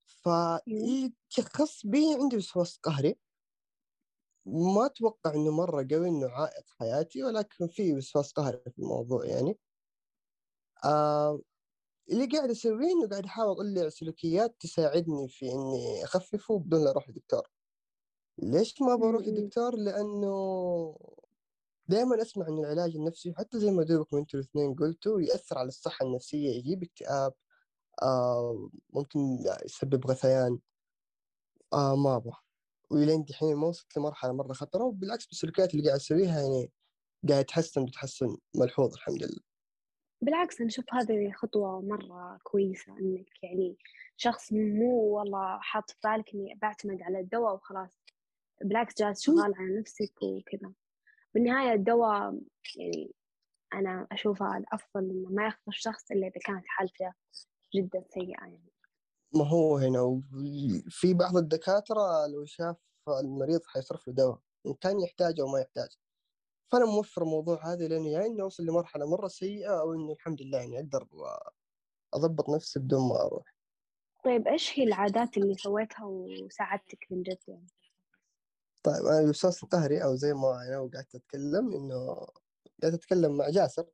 فاللي 0.07 1.13
تشخص 1.29 1.85
بي 1.85 2.15
عندي 2.21 2.37
وسواس 2.37 2.77
قهري. 2.83 3.15
ما 4.45 4.85
أتوقع 4.85 5.33
إنه 5.35 5.51
مرة 5.51 5.87
قوي 5.91 6.09
إنه 6.09 6.27
عائق 6.29 6.65
حياتي 6.79 7.23
ولكن 7.23 7.67
في 7.67 7.93
وسواس 7.93 8.31
قهري 8.31 8.57
في 8.71 8.79
الموضوع 8.79 9.25
يعني. 9.25 9.57
آه 10.85 11.41
اللي 12.11 12.27
قاعد 12.27 12.49
أسويه 12.51 12.91
إنه 12.93 13.09
قاعد 13.09 13.25
أحاول 13.25 13.51
اطلع 13.77 13.89
سلوكيات 13.89 14.55
تساعدني 14.61 15.27
في 15.29 15.51
إني 15.53 16.03
أخففه 16.03 16.59
بدون 16.59 16.83
لا 16.85 16.91
أروح 16.91 17.09
لدكتور 17.09 17.43
ليش 18.37 18.81
ما 18.81 18.95
بروح 18.95 19.21
م- 19.21 19.25
م. 19.25 19.27
لدكتور 19.29 19.75
لأنه 19.75 20.97
دائما 21.87 22.21
أسمع 22.21 22.47
ان 22.47 22.59
العلاج 22.59 22.95
النفسي 22.95 23.33
حتى 23.37 23.59
زي 23.59 23.71
ما 23.71 23.83
دوبكم 23.83 24.17
أنتوا 24.17 24.39
الاثنين 24.39 24.75
قلتوا 24.75 25.21
يأثر 25.21 25.57
على 25.57 25.67
الصحة 25.67 26.05
النفسية 26.05 26.49
يجيب 26.49 26.83
اكتئاب 26.83 27.33
آه 28.03 28.69
ممكن 28.93 29.19
يسبب 29.65 30.07
غثيان. 30.07 30.59
آه 31.73 31.95
ما 31.95 32.15
أبغى. 32.15 32.33
ولين 32.91 33.23
دحين 33.23 33.55
ما 33.55 33.67
وصلت 33.67 33.97
لمرحلة 33.97 34.31
مرة 34.33 34.53
خطرة 34.53 34.83
وبالعكس 34.83 35.25
بالسلوكيات 35.27 35.73
اللي 35.73 35.85
قاعد 35.87 35.95
أسويها 35.99 36.41
يعني 36.41 36.71
قاعد 37.29 37.41
يتحسن 37.41 37.85
بتحسن 37.85 38.37
ملحوظ 38.55 38.93
الحمد 38.93 39.23
لله. 39.23 39.41
بالعكس 40.21 40.59
أنا 40.61 40.69
أشوف 40.69 40.85
هذه 40.93 41.31
خطوة 41.31 41.81
مرة 41.81 42.39
كويسة 42.43 42.97
إنك 42.99 43.25
يعني 43.43 43.77
شخص 44.17 44.53
مو 44.53 45.01
والله 45.17 45.59
حاط 45.61 45.91
في 45.91 45.97
بالك 46.03 46.33
إني 46.35 46.55
بعتمد 46.61 47.01
على 47.01 47.19
الدواء 47.19 47.53
وخلاص. 47.55 47.89
بالعكس 48.61 48.97
جالس 48.97 49.21
شغال 49.21 49.53
على 49.55 49.79
نفسك 49.79 50.13
وكذا. 50.23 50.73
بالنهاية 51.33 51.73
الدواء 51.73 52.39
يعني 52.77 53.11
أنا 53.73 54.07
أشوفها 54.11 54.57
الأفضل 54.57 55.09
إنه 55.09 55.29
ما 55.29 55.45
ياخذ 55.45 55.61
الشخص 55.67 56.11
إلا 56.11 56.27
إذا 56.27 56.39
كانت 56.45 56.63
حالته 56.65 57.13
جدا 57.75 58.03
سيئة 58.13 58.29
يعني. 58.29 58.71
ما 59.35 59.47
هو 59.47 59.77
هنا 59.77 60.01
وفي 60.01 61.13
بعض 61.13 61.37
الدكاترة 61.37 62.27
لو 62.27 62.45
شاف 62.45 62.77
المريض 63.23 63.61
حيصرف 63.65 64.07
له 64.07 64.13
دواء 64.13 64.39
إن 64.65 64.73
كان 64.73 64.99
يحتاج 64.99 65.39
أو 65.39 65.47
ما 65.47 65.59
يحتاج. 65.59 65.89
فأنا 66.71 66.85
موفر 66.85 67.21
الموضوع 67.21 67.73
هذا 67.73 67.87
لأنه 67.87 68.07
يا 68.07 68.25
إني 68.25 68.41
أوصل 68.41 68.65
لمرحلة 68.65 69.09
مرة 69.09 69.27
سيئة 69.27 69.79
أو 69.81 69.93
إنه 69.93 70.11
الحمد 70.11 70.41
لله 70.41 70.57
يعني 70.57 70.79
أقدر 70.79 71.07
أضبط 72.13 72.49
نفسي 72.49 72.79
بدون 72.79 73.09
ما 73.09 73.25
أروح. 73.25 73.55
طيب 74.23 74.47
إيش 74.47 74.79
هي 74.79 74.83
العادات 74.83 75.37
اللي 75.37 75.53
سويتها 75.53 76.05
وساعدتك 76.05 77.07
من 77.11 77.23
جد 77.23 77.37
يعني؟ 77.47 77.67
طيب 78.87 79.05
أنا 79.05 79.19
الوسواس 79.19 79.63
القهري 79.63 80.03
أو 80.03 80.15
زي 80.15 80.33
ما 80.33 80.61
أنا 80.67 80.79
وقعدت 80.79 81.15
أتكلم 81.15 81.73
إنه 81.73 82.15
قاعد 82.81 82.93
أتكلم 82.93 83.37
مع 83.37 83.49
جاسر. 83.49 83.85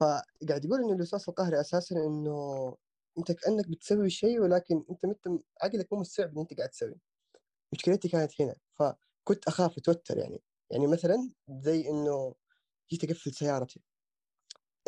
فقاعد 0.00 0.64
يقول 0.64 0.80
إنه 0.84 0.92
الوسواس 0.92 1.28
القهري 1.28 1.60
أساسا 1.60 1.96
إنه 1.96 2.76
أنت 3.18 3.32
كأنك 3.32 3.68
بتسوي 3.68 4.10
شيء 4.10 4.40
ولكن 4.40 4.84
أنت 4.90 5.06
مت 5.06 5.42
عقلك 5.62 5.92
مو 5.92 6.00
مستوعب 6.00 6.32
إن 6.32 6.38
أنت 6.38 6.54
قاعد 6.54 6.68
تسوي. 6.68 7.00
مشكلتي 7.72 8.08
كانت 8.08 8.42
هنا. 8.42 8.56
فكنت 8.74 9.48
أخاف 9.48 9.78
أتوتر 9.78 10.18
يعني. 10.18 10.42
يعني 10.70 10.86
مثلا 10.86 11.30
زي 11.50 11.88
إنه 11.90 12.34
جيت 12.90 13.04
أقفل 13.04 13.32
سيارتي. 13.34 13.82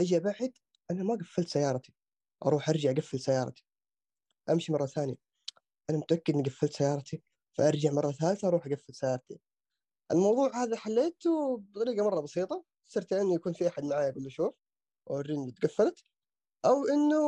أجي 0.00 0.16
أبعد 0.16 0.52
أنا 0.90 1.02
ما 1.02 1.14
قفلت 1.14 1.48
سيارتي. 1.48 1.94
أروح 2.46 2.68
أرجع 2.70 2.90
أقفل 2.90 3.20
سيارتي. 3.20 3.64
أمشي 4.50 4.72
مرة 4.72 4.86
ثانية. 4.86 5.16
أنا 5.90 5.98
متأكد 5.98 6.34
إني 6.34 6.42
قفلت 6.42 6.72
سيارتي. 6.72 7.22
فأرجع 7.58 7.90
مرة 7.92 8.12
ثالثة 8.12 8.48
أروح 8.48 8.66
أقفل 8.66 8.94
سيارتي. 8.94 9.40
الموضوع 10.12 10.62
هذا 10.62 10.76
حليته 10.76 11.56
بطريقة 11.58 12.04
مرة 12.04 12.20
بسيطة 12.20 12.64
صرت 12.88 13.12
إنه 13.12 13.34
يكون 13.34 13.52
في 13.52 13.68
أحد 13.68 13.84
معايا 13.84 14.10
أقول 14.10 14.22
له 14.24 14.30
شوف 14.30 14.54
أوريني 15.10 15.52
تقفلت 15.52 15.98
أو 16.64 16.84
إنه 16.84 17.22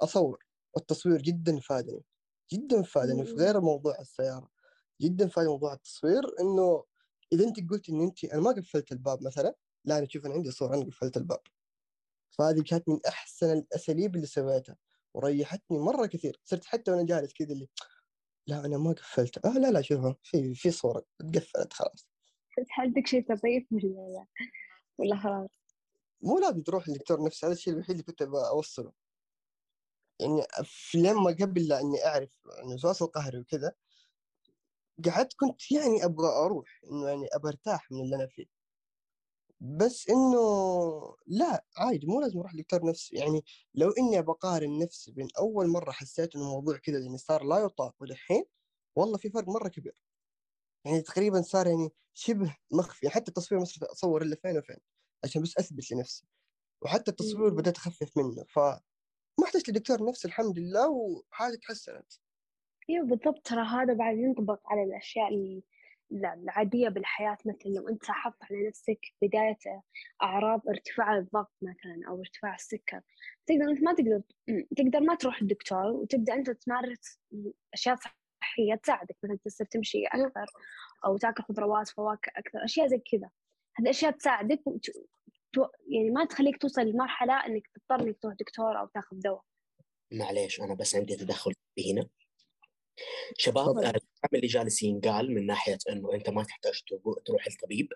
أصور. 0.00 0.44
والتصوير 0.74 1.22
جدا 1.22 1.60
فادني 1.60 2.04
جدا 2.52 2.82
فادني 2.82 3.24
في 3.24 3.32
غير 3.32 3.60
موضوع 3.60 3.98
السيارة 4.00 4.48
جدا 5.00 5.28
فادني 5.28 5.50
موضوع 5.50 5.72
التصوير 5.72 6.22
إنه 6.40 6.84
إذا 7.32 7.44
أنت 7.44 7.70
قلت 7.70 7.88
إن 7.90 8.02
أنت 8.02 8.24
أنا 8.24 8.40
ما 8.40 8.50
قفلت 8.50 8.92
الباب 8.92 9.22
مثلا 9.22 9.54
لا 9.84 9.98
أنا 9.98 10.06
شوف 10.08 10.26
أنا 10.26 10.34
عندي 10.34 10.50
صورة 10.50 10.74
أنا 10.76 10.84
قفلت 10.84 11.16
الباب. 11.16 11.40
فهذه 12.30 12.62
كانت 12.62 12.88
من 12.88 13.00
أحسن 13.08 13.52
الأساليب 13.58 14.16
اللي 14.16 14.26
سويتها 14.26 14.76
وريحتني 15.14 15.78
مرة 15.78 16.06
كثير. 16.06 16.40
صرت 16.44 16.64
حتى 16.64 16.90
وأنا 16.92 17.06
جالس 17.06 17.32
كذا 17.32 17.52
اللي 17.52 17.68
لا 18.46 18.64
أنا 18.66 18.78
ما 18.78 18.92
قفلت. 18.92 19.46
آه 19.46 19.58
لا 19.58 19.70
لا 19.70 19.82
شوفها 19.82 20.16
في 20.22 20.54
في 20.54 20.70
صورة 20.70 21.04
تقفلت 21.18 21.72
خلاص. 21.72 22.06
عندك 22.78 23.06
شيء 23.06 23.22
تضيف 23.28 23.66
ولا 23.72 24.26
ولا 24.98 25.16
خلاص. 25.16 25.50
مو 26.22 26.38
لازم 26.38 26.62
تروح 26.62 26.88
للدكتور 26.88 27.24
نفسه 27.24 27.46
هذا 27.46 27.52
الشيء 27.54 27.72
الوحيد 27.74 27.90
اللي 27.90 28.02
كنت 28.02 28.22
أوصله. 28.22 28.92
يعني 30.20 30.42
في 30.64 30.98
لما 30.98 31.30
قبل 31.40 31.68
لا 31.68 31.80
إني 31.80 32.06
أعرف 32.06 32.40
إنه 32.62 32.68
الوسواس 32.70 33.02
القهري 33.02 33.38
وكذا 33.38 33.72
قعدت 35.06 35.32
كنت 35.36 35.72
يعني 35.72 36.04
أبغى 36.04 36.28
أروح 36.28 36.80
إنه 36.92 37.08
يعني 37.08 37.26
أبغى 37.32 37.48
أرتاح 37.50 37.90
من 37.90 38.00
اللي 38.04 38.16
أنا 38.16 38.26
فيه. 38.26 38.46
بس 39.60 40.08
إنه 40.10 40.38
لا 41.26 41.64
عادي 41.76 42.06
مو 42.06 42.20
لازم 42.20 42.38
أروح 42.38 42.54
لدكتور 42.54 42.86
نفسي. 42.86 43.16
يعني 43.16 43.44
لو 43.74 43.90
إني 43.90 44.22
بقارن 44.22 44.78
نفسي 44.78 45.12
بين 45.12 45.28
أول 45.38 45.68
مرة 45.68 45.90
حسيت 45.92 46.34
إنه 46.36 46.44
الموضوع 46.44 46.76
كذا 46.76 46.98
يعني 46.98 47.18
صار 47.18 47.44
لا 47.44 47.58
يطاق 47.58 47.94
وللحين 48.00 48.44
والله 48.96 49.18
في 49.18 49.30
فرق 49.30 49.48
مرة 49.48 49.68
كبير. 49.68 50.02
يعني 50.86 51.02
تقريبا 51.02 51.42
صار 51.42 51.66
يعني 51.66 51.90
شبه 52.14 52.56
مخفي. 52.72 53.06
يعني 53.06 53.14
حتى 53.16 53.28
التصوير 53.28 53.58
ما 53.60 53.64
صرت 53.66 53.82
أصور 53.84 54.22
إلا 54.22 54.36
فين 54.36 54.58
وفين 54.58 54.76
عشان 55.24 55.42
بس 55.42 55.58
أثبت 55.58 55.92
لنفسي. 55.92 56.26
وحتى 56.82 57.10
التصوير 57.10 57.50
بدأت 57.50 57.76
أخفف 57.76 58.18
منه. 58.18 58.44
ف 58.48 58.58
ما 59.40 59.44
احتجت 59.46 59.68
لدكتور 59.70 60.04
نفسي 60.06 60.28
الحمد 60.28 60.58
لله 60.58 60.90
وحاجة 60.90 61.56
تحسنت. 61.56 62.12
أيوه 62.90 63.06
بالضبط. 63.06 63.46
ترى 63.46 63.60
هذا 63.66 63.94
بعد 63.94 64.16
ينطبق 64.18 64.60
على 64.66 64.82
الأشياء 64.84 65.28
ال- 65.28 65.62
العادية 66.12 66.88
بالحياة 66.88 67.38
مثلا 67.44 67.70
لو 67.70 67.88
أنت 67.88 68.08
لاحظت 68.08 68.42
على 68.42 68.68
نفسك 68.68 69.00
بداية 69.22 69.58
أعراض 70.22 70.68
ارتفاع 70.68 71.18
الضغط 71.18 71.52
مثلا 71.62 72.00
أو 72.08 72.20
ارتفاع 72.20 72.54
السكر 72.54 73.00
تقدر 73.46 73.70
أنت 73.70 73.82
ما 73.82 73.94
تقدر 73.94 74.22
تقدر 74.76 75.00
ما 75.00 75.14
تروح 75.14 75.40
الدكتور 75.40 75.86
وتبدأ 75.86 76.34
أنت 76.34 76.50
تمارس 76.50 77.20
أشياء 77.74 77.96
صحية 77.96 78.74
تساعدك 78.74 79.16
مثلا 79.24 79.38
تصير 79.44 79.66
تمشي 79.66 80.06
أكثر 80.06 80.46
أو 81.04 81.16
تاكل 81.16 81.42
خضروات 81.42 81.88
فواكه 81.88 82.32
أكثر 82.36 82.64
أشياء 82.64 82.86
زي 82.86 82.98
كذا. 82.98 83.30
هذه 83.76 83.84
الأشياء 83.84 84.10
تساعدك 84.10 84.66
وت... 84.66 84.86
يعني 85.88 86.10
ما 86.10 86.24
تخليك 86.24 86.56
توصل 86.56 86.82
لمرحلة 86.82 87.46
إنك 87.46 87.66
تضطر 87.66 88.04
إنك 88.06 88.18
تروح 88.18 88.34
دكتور 88.34 88.80
أو 88.80 88.86
تاخذ 88.86 89.16
دواء. 89.20 89.42
معليش 90.12 90.60
أنا 90.60 90.74
بس 90.74 90.96
عندي 90.96 91.16
تدخل 91.16 91.52
هنا. 91.92 92.08
شباب. 93.38 93.78
آه، 93.78 93.80
الكلام 93.80 94.00
اللي 94.34 94.46
جالس 94.46 94.82
ينقال 94.82 95.34
من 95.34 95.46
ناحية 95.46 95.78
إنه 95.90 96.14
أنت 96.14 96.30
ما 96.30 96.42
تحتاج 96.44 96.82
تروح 97.26 97.46
الطبيب 97.46 97.88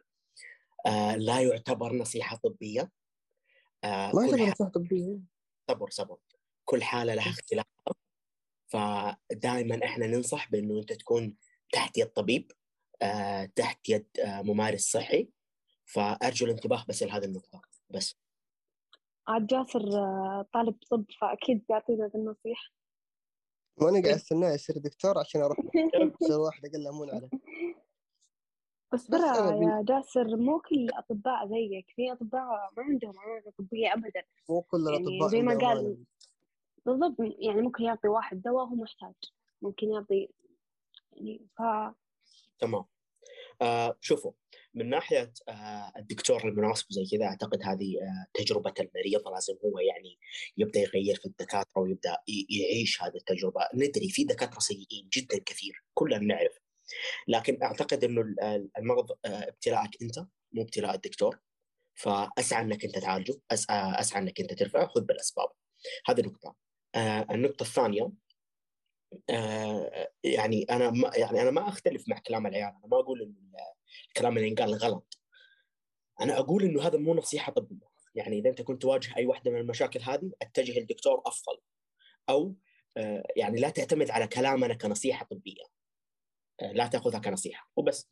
آه 0.87 1.17
لا 1.17 1.41
يعتبر 1.41 1.93
نصيحة 1.93 2.37
طبية 2.37 2.91
آه 3.85 4.07
ما 4.07 4.13
كل 4.13 4.19
يعتبر 4.21 4.39
حالة 4.39 4.51
نصيحة 4.53 4.71
طبية. 4.71 5.19
صبر 5.71 5.91
صبر. 5.91 6.17
كل 6.65 6.83
حالة 6.83 7.15
لها 7.15 7.31
اختلافها 7.31 7.95
فدائما 8.67 9.85
إحنا 9.85 10.07
ننصح 10.07 10.51
بإنه 10.51 10.79
أنت 10.81 10.93
تكون 10.93 11.37
تحت 11.73 11.99
يد 11.99 12.07
طبيب 12.07 12.53
آه 13.03 13.45
تحت 13.45 13.89
يد 13.89 14.07
آه 14.25 14.43
ممارس 14.43 14.81
صحي. 14.91 15.29
فأرجو 15.87 16.47
الانتباه 16.47 16.85
بس 16.89 17.03
لهذه 17.03 17.25
النقطة. 17.25 17.63
بس. 17.91 18.17
عاد 19.29 19.47
جاسر 19.47 19.81
آه، 19.81 20.47
طالب 20.55 20.75
طب 20.91 21.05
فأكيد 21.21 21.65
بيعطينا 21.69 22.07
ذي 22.07 22.19
النصيحة. 22.19 22.73
وأنا 23.77 24.03
قاعد 24.03 24.15
أستناه 24.15 24.53
يصير 24.55 24.79
دكتور 24.79 25.19
عشان 25.19 25.41
أروح 25.43 25.59
له. 25.61 25.71
يصير 26.23 26.39
واحد 26.39 26.65
أقل 26.67 26.87
أمون 26.87 27.11
عليه. 27.11 27.29
بس 28.93 29.11
بال- 29.11 29.21
يا 29.63 29.85
جاسر 29.89 30.37
مو 30.37 30.61
كل 30.61 30.75
الأطباء 30.75 31.49
زيك. 31.49 31.87
في 31.97 32.13
أطباء 32.13 32.71
ما 32.77 32.83
عندهم 32.83 33.13
أمانة 33.27 33.51
طبية 33.59 33.93
أبدا. 33.95 34.23
مو 34.49 34.63
كل 34.63 34.79
يعني 34.87 34.97
الأطباء 34.97 35.29
زي 35.29 35.43
ما 35.43 35.59
قال. 35.59 36.05
بالضبط 36.87 37.17
يعني 37.39 37.63
ممكن 37.63 37.85
يعطي 37.85 38.09
واحد 38.09 38.43
دواء 38.43 38.65
هو 38.65 38.75
محتاج. 38.75 39.15
ممكن 39.63 39.89
يعطي 39.93 40.29
يعني 41.13 41.47
ف 41.57 41.63
تمام. 42.59 42.85
آه 43.63 43.97
شوفوا 44.01 44.33
من 44.75 44.91
ناحية 44.91 45.33
آه 45.49 45.93
الدكتور 45.97 46.49
المناسب 46.49 46.87
زي 46.91 47.05
كذا 47.17 47.25
أعتقد 47.27 47.63
هذه 47.63 47.97
آه 48.03 48.27
تجربة 48.35 48.75
المريض 48.81 49.29
لازم 49.29 49.55
هو 49.65 49.79
يعني 49.79 50.19
يبدأ 50.57 50.81
يغير 50.81 51.17
في 51.17 51.27
الدكاترة 51.27 51.81
ويبدأ 51.83 52.17
يعيش 52.51 53.03
هذه 53.03 53.17
التجربة. 53.17 53.61
ندري 53.75 54.09
في 54.09 54.25
دكاترة 54.25 54.59
سيئين 54.59 55.09
جدا 55.13 55.39
كثير 55.47 55.85
كلنا 55.95 56.19
نعرف. 56.19 56.59
لكن 57.29 57.63
أعتقد 57.63 58.05
إنه 58.05 58.21
ال- 58.21 58.69
المرض 58.79 59.11
آه 59.25 59.49
ابتلاءك 59.49 60.03
أنت 60.03 60.19
مو 60.53 60.63
ابتلاء 60.63 60.95
الدكتور. 60.95 61.39
فأسعى 61.95 62.63
إنك 62.63 62.85
أنت 62.85 62.99
تعالجه 62.99 63.35
أسعى 63.51 64.01
أسعى 64.01 64.23
إنك 64.23 64.41
أنت 64.41 64.53
ترفعه 64.53 64.87
خذ 64.87 65.01
بالأسباب. 65.01 65.49
هذه 66.07 66.21
نقطة. 66.21 66.55
النقطة 67.31 67.63
الثانية 67.63 68.11
يعني 70.25 70.65
أنا 70.71 70.91
ما 70.91 71.11
يعني 71.17 71.43
أنا 71.43 71.51
ما 71.51 71.69
أختلف 71.69 72.09
مع 72.09 72.19
كلام 72.19 72.47
العيال. 72.47 72.69
أنا 72.69 72.87
ما 72.87 73.01
أقول 73.01 73.23
إنه 73.23 73.35
الكلام 74.09 74.37
اللي 74.37 74.49
ينقال 74.49 74.75
غلط. 74.75 75.19
أنا 76.21 76.39
أقول 76.39 76.65
إنه 76.65 76.83
هذا 76.83 76.99
مو 76.99 77.15
نصيحة 77.15 77.53
طبيه 77.53 77.95
يعني 78.15 78.39
إذا 78.39 78.51
أنت 78.51 78.63
كنت 78.63 78.83
تواجه 78.83 79.17
أي 79.17 79.27
واحدة 79.27 79.51
من 79.51 79.61
المشاكل 79.61 80.01
هذه 80.01 80.33
أتجه 80.43 80.79
للدكتور 80.79 81.23
أفضل. 81.27 81.59
أو 82.29 82.55
آه 82.97 83.27
يعني 83.37 83.61
لا 83.61 83.71
تعتمد 83.71 84.11
على 84.11 84.27
كلامنا 84.27 84.75
كنصيحة 84.75 85.27
طبية. 85.27 85.65
آه 86.63 86.73
لا 86.73 86.87
تأخذها 86.87 87.19
كنصيحة. 87.19 87.71
وبس. 87.77 88.11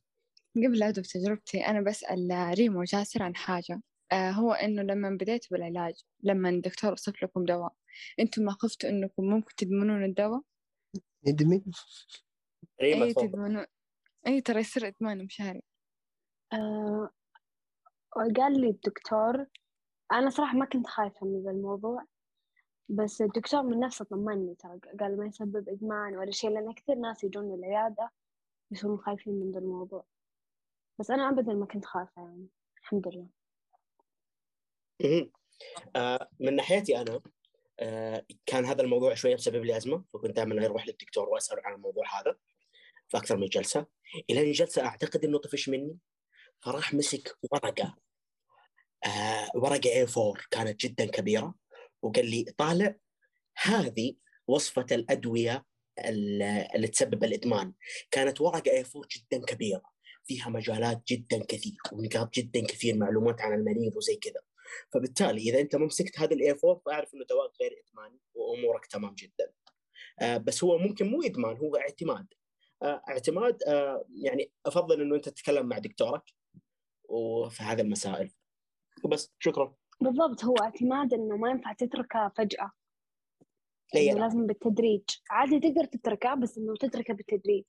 قبل 0.56 0.78
لا 0.78 0.88
أبدأ 0.88 1.02
بتجربتي 1.02 1.66
أنا 1.66 1.80
بسأل 1.80 2.52
ريمو 2.54 2.82
جاسر 2.84 3.22
عن 3.22 3.36
حاجة. 3.36 3.82
آه 4.12 4.30
هو 4.30 4.52
إنه 4.52 4.82
لما 4.82 5.10
بديتوا 5.10 5.48
بالعلاج 5.50 5.94
لما 6.22 6.48
الدكتور 6.48 6.92
وصف 6.92 7.22
لكم 7.22 7.44
دواء 7.44 7.72
أنتم 8.20 8.42
ما 8.42 8.52
خفتوا 8.52 8.90
إنكم 8.90 9.24
ممكن 9.24 9.54
تدمنون 9.54 10.04
الدواء؟ 10.04 10.42
أي 12.82 13.14
تفضل. 13.14 13.28
تدمنون. 13.28 13.66
أي 14.26 14.40
ترى 14.40 14.60
يصير 14.60 14.86
إدمان 14.86 15.24
مشاري. 15.24 15.62
آه 16.52 17.10
قال 18.36 18.60
لي 18.60 18.70
الدكتور 18.70 19.46
أنا 20.12 20.30
صراحة 20.30 20.56
ما 20.56 20.64
كنت 20.64 20.86
خايفة 20.86 21.26
من 21.26 21.42
ذا 21.42 21.50
الموضوع 21.50 22.04
بس 22.88 23.22
الدكتور 23.22 23.62
من 23.62 23.80
نفسه 23.80 24.04
طمني 24.04 24.54
ترى 24.54 24.78
قال 25.00 25.18
ما 25.18 25.26
يسبب 25.26 25.68
إدمان 25.68 26.16
ولا 26.16 26.30
شيء 26.30 26.50
لأن 26.50 26.72
كثير 26.72 26.94
ناس 26.94 27.24
يجون 27.24 27.54
العيادة 27.54 28.10
يصيرون 28.70 28.98
خايفين 28.98 29.32
من 29.34 29.52
ذا 29.52 29.58
الموضوع. 29.58 30.04
بس 30.98 31.10
أنا 31.10 31.28
أبدا 31.28 31.54
ما 31.54 31.66
كنت 31.66 31.84
خايفة 31.84 32.22
يعني 32.22 32.48
الحمد 32.82 33.08
لله. 33.08 33.28
آه، 35.96 36.28
من 36.40 36.56
ناحيتي 36.56 37.00
أنا 37.00 37.20
آه، 37.80 38.26
كان 38.46 38.64
هذا 38.64 38.82
الموضوع 38.82 39.14
شوية 39.14 39.34
مسبب 39.34 39.64
لي 39.64 39.76
أزمة 39.76 40.04
فكنت 40.12 40.36
دائما 40.36 40.66
أروح 40.66 40.86
للدكتور 40.86 41.28
واسال 41.28 41.60
عن 41.64 41.74
الموضوع 41.74 42.20
هذا 42.20 42.36
في 43.08 43.16
أكثر 43.16 43.36
من 43.36 43.46
جلسة. 43.46 43.86
إلى 44.30 44.40
أن 44.40 44.52
جلسة 44.52 44.86
أعتقد 44.86 45.24
إنه 45.24 45.38
طفش 45.38 45.68
مني. 45.68 45.98
فراح 46.64 46.94
مسك 46.94 47.36
ورقة. 47.52 47.96
آه، 49.06 49.48
ورقة 49.54 50.06
A4 50.06 50.46
كانت 50.50 50.80
جدا 50.80 51.06
كبيرة. 51.06 51.54
وقال 52.02 52.26
لي 52.30 52.44
طالع 52.58 52.94
هذه 53.56 54.14
وصفة 54.48 54.86
الأدوية 54.92 55.64
ال- 55.98 56.42
اللي 56.74 56.88
تسبب 56.88 57.24
الإدمان. 57.24 57.72
كانت 58.10 58.40
ورقة 58.40 58.82
A4 58.82 59.00
جدا 59.16 59.44
كبيرة. 59.46 59.82
فيها 60.24 60.48
مجالات 60.48 61.02
جدا 61.08 61.44
كثير 61.48 61.76
ونقاط 61.92 62.34
جدا 62.34 62.66
كثير 62.66 62.96
معلومات 62.96 63.40
عن 63.40 63.54
المريض 63.54 63.96
وزي 63.96 64.16
كذا. 64.16 64.40
فبالتالي 64.94 65.40
إذا 65.50 65.60
أنت 65.60 65.76
ما 65.76 65.86
مسكت 65.86 66.18
هذا 66.20 66.34
الاي 66.34 66.50
4 66.50 66.80
فأعرف 66.86 67.14
إنه 67.14 67.24
دواء 67.30 67.52
غير 67.60 67.72
ادماني 67.88 68.18
وأمورك 68.34 68.86
تمام 68.86 69.14
جدا. 69.14 69.52
آه 70.20 70.36
بس 70.36 70.64
هو 70.64 70.78
ممكن 70.78 71.06
مو 71.06 71.22
إدمان 71.22 71.56
هو 71.56 71.76
اعتماد. 71.76 72.26
آه 72.82 73.02
اعتماد 73.08 73.62
آه 73.62 74.04
يعني 74.24 74.52
أفضل 74.66 75.00
إنه 75.02 75.16
أنت 75.16 75.28
تتكلم 75.28 75.66
مع 75.66 75.78
دكتورك. 75.78 76.22
وفي 77.12 77.62
هذه 77.62 77.80
المسائل. 77.80 78.32
وبس 79.04 79.32
شكرا. 79.38 79.74
بالضبط 80.00 80.44
هو 80.44 80.54
اعتماد 80.56 81.14
إنه 81.14 81.36
ما 81.36 81.50
ينفع 81.50 81.72
تتركه 81.72 82.32
فجأة. 82.36 82.70
إنه 83.94 84.12
لا. 84.12 84.20
لازم 84.20 84.46
بالتدريج. 84.46 85.04
عادي 85.30 85.60
تقدر 85.60 85.84
تتركه 85.84 86.34
بس 86.34 86.58
إنه 86.58 86.74
تتركه 86.80 87.14
بالتدريج. 87.14 87.64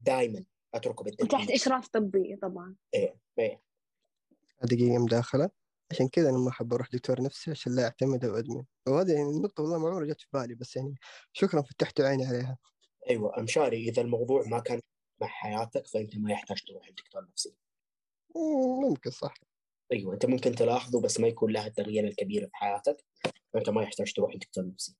دائما 0.00 0.44
أتركه 0.74 1.00
وتحت 1.00 1.20
بالتدريج 1.20 1.50
إشراف 1.50 1.88
طبي 1.88 2.36
طبعا. 2.42 2.76
إيه 2.94 3.20
إيه 3.38 3.62
دقيقة 4.62 4.98
مداخلة 5.04 5.50
عشان 5.90 6.08
كذا 6.08 6.30
أنا 6.30 6.38
ما 6.38 6.48
أحب 6.48 6.72
أروح 6.72 6.88
دكتور 6.92 7.22
نفسي 7.22 7.50
عشان 7.50 7.76
لا 7.76 7.84
أعتمد 7.84 8.24
أو 8.24 8.38
أدمن. 8.38 8.64
وهذه 8.88 9.12
يعني 9.12 9.30
النقطة 9.30 9.62
والله 9.62 9.78
ما 9.78 9.88
عمرها 9.88 10.06
جت 10.06 10.20
في 10.20 10.26
بالي 10.32 10.54
بس 10.54 10.76
يعني 10.76 10.94
شكرا 11.32 11.62
فتحتوا 11.62 12.04
عيني 12.04 12.26
عليها. 12.26 12.58
أيوه 13.10 13.38
امشاري 13.38 13.88
إذا 13.88 14.02
الموضوع 14.02 14.44
ما 14.46 14.60
كان 14.60 14.80
مع 15.20 15.26
حياتك 15.26 15.86
فأنت 15.86 16.16
ما 16.16 16.32
يحتاج 16.32 16.62
تروح 16.66 16.88
لدكتور 16.88 17.26
نفسي. 17.30 17.56
ممكن 18.36 19.10
صح. 19.10 19.34
أيوه 19.92 20.14
أنت 20.14 20.26
ممكن 20.26 20.52
تلاحظه 20.52 21.00
بس 21.00 21.20
ما 21.20 21.28
يكون 21.28 21.52
له 21.52 21.66
التغيير 21.66 22.04
الكبير 22.04 22.46
في 22.46 22.56
حياتك 22.56 23.04
فأنت 23.52 23.70
ما 23.70 23.82
يحتاج 23.82 24.12
تروح 24.12 24.34
لدكتور 24.34 24.66
نفسي. 24.66 24.96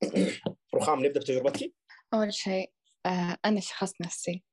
رخام 0.74 1.04
نبدأ 1.04 1.20
بتجربتك 1.20 1.72
أول 2.14 2.34
شيء 2.34 2.72
آه 3.06 3.36
أنا 3.44 3.60
شخص 3.60 3.92
نفسي. 4.00 4.44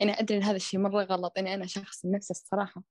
يعني 0.00 0.20
أدري 0.20 0.38
إن 0.38 0.42
هذا 0.42 0.56
الشيء 0.56 0.80
مرة 0.80 1.04
غلط 1.04 1.38
إني 1.38 1.54
أنا 1.54 1.66
شخص 1.66 2.06
نفسي 2.06 2.30
الصراحة. 2.30 2.82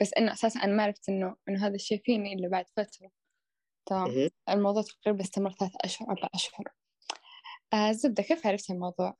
بس 0.00 0.14
إنه 0.14 0.32
أساسا 0.32 0.60
أنا 0.60 0.72
ما 0.76 0.82
عرفت 0.82 1.08
إنه 1.08 1.36
إنه 1.48 1.66
هذا 1.66 1.74
الشيء 1.74 2.02
فيني 2.04 2.32
إلا 2.32 2.48
بعد 2.48 2.64
فترة. 2.76 3.10
تمام. 3.86 4.30
الموضوع 4.48 4.82
تقريبا 4.82 5.22
استمر 5.22 5.52
ثلاث 5.52 5.72
أشهر 5.80 6.08
أربع 6.08 6.28
أشهر. 6.34 6.64
آه 7.74 7.92
زبدة 7.92 8.22
كيف 8.22 8.46
عرفت 8.46 8.70
الموضوع؟ 8.70 9.16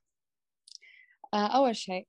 آه 1.34 1.46
أول 1.46 1.76
شيء 1.76 2.08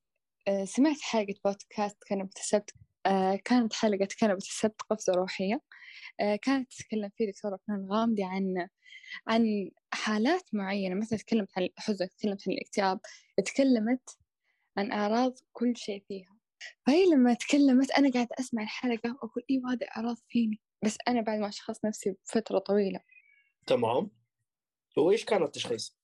سمعت 0.66 1.02
حلقة 1.02 1.34
بودكاست 1.46 1.98
كان 2.08 2.22
اكتسبت 2.22 2.72
آه 3.06 3.36
كانت 3.46 3.74
حلقة 3.74 4.08
كان 4.20 4.32
اكتسبت 4.32 4.82
قفزة 4.90 5.14
روحية 5.14 5.62
آه 6.20 6.36
كانت 6.36 6.74
تتكلم 6.74 7.10
فيه 7.18 7.32
دكتورة 7.32 7.60
فنان 7.68 7.88
غامدي 7.92 8.24
عن 8.24 8.68
عن 9.28 9.72
حالات 9.94 10.44
معينة. 10.54 10.96
مثلا 10.96 11.20
تكلمت 11.20 11.50
عن 11.58 11.64
الحزن 11.64 12.10
تكلمت 12.10 12.48
عن 12.48 12.54
الاكتئاب 12.54 13.00
تكلمت 13.46 14.10
عن 14.78 14.92
أعراض 14.92 15.34
كل 15.54 15.78
شيء 15.78 16.04
فيها. 16.08 16.38
فهي 16.88 17.06
لما 17.06 17.34
تكلمت 17.34 17.92
أنا 17.92 18.12
قاعدة 18.12 18.36
أسمع 18.40 18.64
الحلقة 18.64 19.10
وأقول 19.12 19.44
إيوه 19.52 19.74
هذه 19.74 19.88
أعراض 19.98 20.18
فيني؟ 20.30 20.62
بس 20.86 20.98
أنا 21.08 21.22
بعد 21.22 21.40
ما 21.40 21.50
شخصت 21.50 21.86
نفسي 21.86 22.16
بفترة 22.26 22.60
طويلة. 22.60 23.00
تمام. 23.68 24.12
وإيش 24.98 25.26
كان 25.26 25.44
التشخيص؟ 25.44 25.98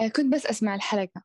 آه، 0.00 0.08
كنت 0.08 0.34
بس 0.34 0.46
أسمع 0.46 0.74
الحلقة. 0.74 1.22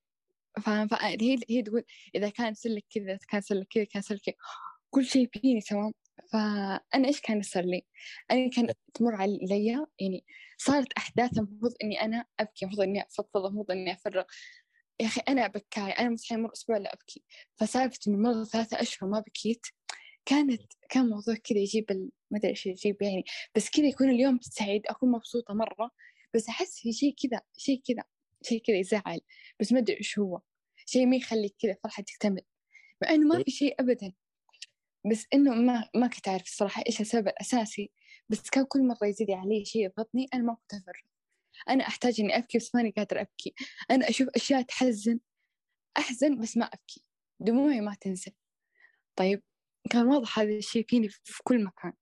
فاهم 0.60 0.88
فهي 0.88 1.38
هي 1.50 1.62
تقول 1.62 1.84
إذا 2.16 2.30
كان 2.30 2.52
يصير 2.52 2.72
لك 2.72 2.86
كذا 2.90 3.20
كان 3.30 3.40
يصير 3.40 3.58
لك 3.58 3.68
كذا 3.68 3.84
كان 3.84 4.00
يصير 4.00 4.18
لك 4.18 4.24
كذا. 4.24 4.36
كل 4.90 5.06
شيء 5.06 5.30
فيني 5.34 5.62
تمام؟ 5.62 5.94
فأنا 6.32 7.08
إيش 7.08 7.22
كان 7.22 7.40
يصير 7.40 7.66
لي؟ 7.66 7.86
أنا 8.32 8.50
كان 8.50 8.68
تمر 8.94 9.16
علي 9.16 9.88
يعني 10.00 10.26
صارت 10.58 10.94
أحداث 10.98 11.38
المفروض 11.38 11.74
إني 11.84 12.02
أنا 12.02 12.26
أبكي 12.40 12.66
المفروض 12.66 12.88
إني 12.88 13.02
أفضفض 13.02 13.46
المفروض 13.46 13.72
إني 13.72 13.94
أفرغ. 13.94 14.24
يا 15.00 15.08
أخي 15.08 15.22
أنا 15.30 15.48
بكاي 15.48 15.92
أنا 15.92 16.10
مستحيل 16.10 16.40
يمر 16.40 16.54
أسبوع 16.54 16.78
لا 16.78 16.94
أبكي. 16.94 17.24
فسالفة 17.56 18.00
إنه 18.08 18.18
مر 18.18 18.44
ثلاثة 18.44 18.82
أشهر 18.82 19.10
ما 19.10 19.20
بكيت. 19.20 19.66
كانت 20.26 20.62
كان 20.90 21.10
موضوع 21.10 21.36
كذا 21.36 21.60
يجيب 21.60 22.10
ما 22.32 22.38
أدري 22.38 22.50
إيش 22.52 22.66
يجيب 22.66 23.02
يعني. 23.02 23.24
بس 23.56 23.70
كذا 23.70 23.86
يكون 23.86 24.10
اليوم 24.10 24.40
سعيد 24.42 24.82
أكون 24.88 25.12
مبسوطة 25.12 25.54
مرة. 25.54 25.92
بس 26.34 26.50
أحس 26.50 26.80
في 26.80 26.94
شيء 26.94 27.16
كذا 27.24 27.42
شيء 27.58 27.82
كذا. 27.88 28.04
شيء 28.48 28.62
كذا 28.62 28.78
يزعل 28.78 29.20
بس 29.60 29.72
ما 29.74 29.80
أدري 29.80 29.98
إيش 29.98 30.20
هو. 30.20 30.42
شيء 30.86 31.06
ما 31.06 31.16
يخليك 31.16 31.56
كذا 31.60 31.76
فرحة 31.84 32.04
تكتمل 32.04 32.42
مع 33.04 33.10
إنه 33.10 33.28
ما 33.28 33.44
في 33.44 33.52
شيء 33.52 33.76
أبدا. 33.80 34.14
بس 35.12 35.26
إنه 35.34 35.56
ما 35.56 35.90
ما 35.96 36.08
كنت 36.08 36.28
أعرف 36.28 36.44
الصراحة 36.44 36.84
إيش 36.88 37.02
السبب 37.02 37.28
الأساسي 37.28 37.92
بس 38.30 38.50
كان 38.50 38.66
كل 38.66 38.88
مرة 38.88 39.08
يزيد 39.08 39.32
علي 39.32 39.66
شيء 39.66 39.86
يضغطني 39.86 40.28
أنا 40.34 40.44
ما 40.44 40.54
كنت 40.54 40.74
أفرغ 40.74 41.02
أنا 41.70 41.88
أحتاج 41.88 42.22
إني 42.22 42.38
أبكي 42.38 42.58
بس 42.58 42.76
ماني 42.76 42.92
قادرة 42.98 43.22
أبكي. 43.22 43.54
أنا 43.92 44.10
أشوف 44.10 44.28
أشياء 44.36 44.62
تحزن 44.62 45.20
أحزن 45.98 46.38
بس 46.42 46.58
ما 46.58 46.66
أبكي. 46.66 47.04
دموعي 47.40 47.82
ما 47.82 47.96
تنزل 48.02 48.32
طيب 49.16 49.44
كان 49.90 50.08
واضح 50.08 50.40
هذا 50.40 50.50
الشيء 50.50 50.86
فيني 50.88 51.10
في 51.10 51.44
كل 51.44 51.64
مكان 51.64 51.94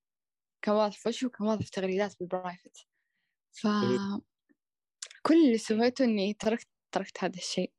كان 0.62 0.76
واضح 0.76 0.98
في 0.98 1.10
وجهي 1.10 1.28
وكان 1.28 1.48
واضح 1.48 1.66
في 1.66 1.72
تغريدات 1.72 2.20
بالبرايفت 2.20 2.88
ف 3.52 3.68
كل 5.28 5.46
اللي 5.46 5.58
سويته 5.58 6.06
إني 6.06 6.34
تركت 6.34 6.68
تركت 6.92 7.24
هذا 7.24 7.36
الشيء. 7.36 7.72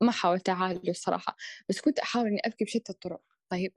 ما 0.00 0.12
حاولت 0.12 0.48
أعالجه 0.48 0.90
الصراحة. 0.90 1.36
بس 1.68 1.80
كنت 1.80 1.98
أحاول 1.98 2.26
إني 2.26 2.40
أبكي 2.44 2.64
بشتى 2.64 2.92
الطرق. 2.92 3.20
طيب 3.50 3.72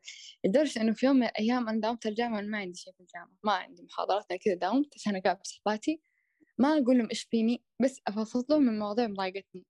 لدرجة 0.45 0.81
إنه 0.81 0.93
في 0.93 1.05
يوم 1.05 1.15
من 1.15 1.23
الأيام 1.23 1.69
أنا 1.69 1.81
داومت 1.81 2.05
الجامعة 2.05 2.41
ما 2.41 2.57
عندي 2.57 2.79
شيء 2.79 2.93
في 2.93 2.99
الجامعة. 2.99 3.37
ما 3.43 3.53
عندي 3.53 3.83
محاضرات 3.83 4.25
أنا 4.31 4.39
كذا 4.39 4.53
داومت 4.53 4.93
عشان 4.95 5.15
أقابل 5.15 5.39
صحباتي. 5.43 6.01
ما 6.57 6.77
أقول 6.77 6.97
لهم 6.97 7.07
إيش 7.09 7.23
فيني 7.23 7.63
بس 7.81 8.01
أفضفض 8.07 8.51
لهم 8.51 8.63
من 8.63 8.79
مواضيع 8.79 9.07
مضايقتني. 9.07 9.65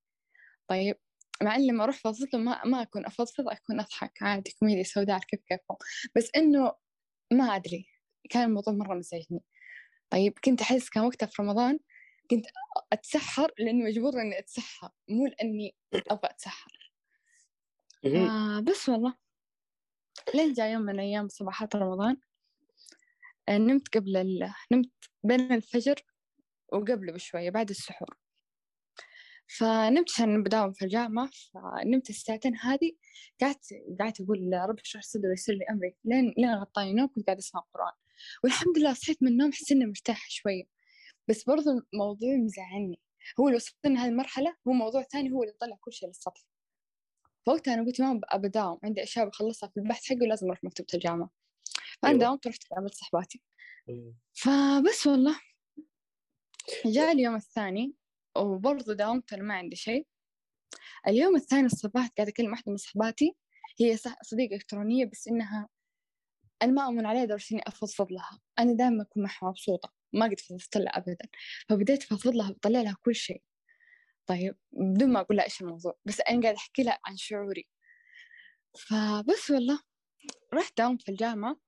طيب 0.67 0.97
مع 1.43 1.55
إن 1.55 1.67
لما 1.67 1.83
أروح 1.83 1.97
فضفض 1.97 2.27
لهم 2.33 2.45
ما, 2.45 2.65
ما 2.65 2.81
أكون 2.81 3.05
أفضفض 3.05 3.49
أكون 3.49 3.79
أضحك 3.79 4.23
عادي 4.23 4.51
كوميديا 4.59 4.83
سوداء 4.83 5.15
على 5.15 5.25
كيف. 5.27 5.41
كيفهم 5.47 5.77
بس 6.15 6.29
إنه 6.37 6.73
ما 7.33 7.55
أدري 7.55 7.87
كان 8.29 8.43
الموضوع 8.43 8.73
مرة 8.73 8.95
مزعجني. 8.95 9.41
طيب 10.09 10.33
كنت 10.45 10.61
أحس 10.61 10.89
كان 10.89 11.03
وقتها 11.05 11.25
في 11.25 11.41
رمضان 11.41 11.79
كنت 12.35 12.45
أتسحر 12.93 13.51
لأني 13.59 13.83
مجبورة 13.83 14.21
إني 14.21 14.39
أتسحر 14.39 14.89
مو 15.09 15.27
لأني 15.27 15.75
أبغى 15.93 16.29
أتسحر. 16.29 16.93
آه 18.05 18.59
بس 18.59 18.89
والله. 18.89 19.15
لين 20.35 20.53
جاء 20.53 20.71
يوم 20.71 20.81
من 20.81 20.99
أيام 20.99 21.27
صباحات 21.27 21.75
رمضان 21.75 22.17
آه 23.49 23.57
نمت 23.57 23.97
قبل 23.97 24.17
ال... 24.17 24.53
نمت 24.71 24.91
بين 25.23 25.51
الفجر 25.51 25.95
وقبله 26.73 27.13
بشوية 27.13 27.49
بعد 27.49 27.69
السحور. 27.69 28.17
فنمت 29.47 30.11
عشان 30.11 30.43
بداوم 30.43 30.73
في 30.73 30.85
الجامعة 30.85 31.29
فنمت 31.53 32.09
الساعتين 32.09 32.57
هذه 32.57 32.91
قعدت 33.41 33.65
قعدت 33.99 34.21
أقول 34.21 34.53
رب 34.69 34.79
اشرح 34.79 35.03
صدري 35.03 35.29
ويسر 35.29 35.53
لي 35.53 35.65
أمري. 35.69 35.95
لين 36.05 36.33
لين 36.37 36.55
غطاني 36.55 36.93
نوم 36.93 37.07
كنت 37.07 37.25
قاعدة 37.25 37.39
أسمع 37.39 37.61
قرآن. 37.73 37.93
والحمد 38.43 38.77
لله 38.77 38.93
صحيت 38.93 39.23
من 39.23 39.27
النوم 39.31 39.51
حسيت 39.51 39.71
إني 39.71 39.85
مرتاحة 39.85 40.25
شوية. 40.29 40.72
بس 41.29 41.43
برضو 41.43 41.69
الموضوع 41.93 42.29
مزعلني. 42.35 42.99
هو 43.39 43.47
اللي 43.47 43.55
وصلنا 43.55 44.03
هذه 44.03 44.09
المرحلة 44.09 44.55
هو 44.67 44.71
موضوع 44.71 45.03
ثاني 45.03 45.31
هو 45.31 45.43
اللي 45.43 45.53
طلع 45.59 45.77
كل 45.81 45.93
شيء 45.93 46.07
للسطح. 46.09 46.45
فوقتها 47.45 47.73
أنا 47.73 47.85
قلت 47.85 48.01
ما 48.01 48.21
أبى 48.29 48.47
أداوم 48.47 48.79
عندي 48.83 49.03
أشياء 49.03 49.29
بخلصها 49.29 49.69
في 49.69 49.77
البحث 49.79 50.05
حقي 50.05 50.17
ولازم 50.21 50.47
أروح 50.47 50.63
مكتبة 50.63 50.87
الجامعة. 50.93 51.29
فأنا 52.01 52.11
أيوة. 52.13 52.19
داومت 52.19 52.45
ورحت 52.45 52.63
قابلت 52.67 52.93
صحباتي 52.93 53.41
مم. 53.87 54.17
فبس 54.33 55.07
والله. 55.07 55.39
جاء 56.85 57.11
اليوم 57.11 57.35
الثاني 57.35 57.95
وبرضه 58.37 58.93
داومت 58.93 59.33
أنا 59.33 59.43
ما 59.43 59.53
عندي 59.53 59.75
شيء. 59.75 60.07
اليوم 61.07 61.35
الثاني 61.35 61.65
الصباح 61.65 62.07
قاعدة 62.17 62.31
أكلم 62.31 62.51
واحدة 62.51 62.71
من 62.71 62.77
صحباتي 62.77 63.35
هي 63.79 63.97
صديقة 64.21 64.55
إلكترونية 64.55 65.05
بس 65.05 65.27
إنها 65.27 65.69
أنا 66.61 66.71
ما 66.71 66.85
أؤمن 66.85 67.05
عليها 67.05 67.25
لدرجة 67.25 67.45
إني 67.51 67.61
أفضفض 67.67 68.11
لها. 68.11 68.39
أنا 68.59 68.73
دائما 68.73 69.01
أكون 69.03 69.23
معها 69.23 69.49
مبسوطة 69.49 69.93
ما 70.13 70.25
قد 70.25 70.39
فضفضت 70.39 70.77
لها 70.77 70.97
أبدا. 70.97 71.27
فبديت 71.69 72.03
أفضفض 72.03 72.35
لها 72.35 72.51
بطلع 72.51 72.81
لها 72.81 72.97
كل 73.01 73.15
شيء. 73.15 73.41
طيب 74.27 74.55
بدون 74.71 75.09
ما 75.13 75.19
أقول 75.19 75.37
لها 75.37 75.45
إيش 75.45 75.61
الموضوع 75.61 75.97
بس 76.05 76.21
أنا 76.21 76.41
قاعدة 76.41 76.57
أحكي 76.57 76.83
لها 76.83 76.99
عن 77.05 77.17
شعوري. 77.17 77.67
فبس 78.79 79.51
والله 79.51 79.79
رحت 80.53 80.77
داوم 80.77 80.97
في 80.97 81.11
الجامعة 81.11 81.59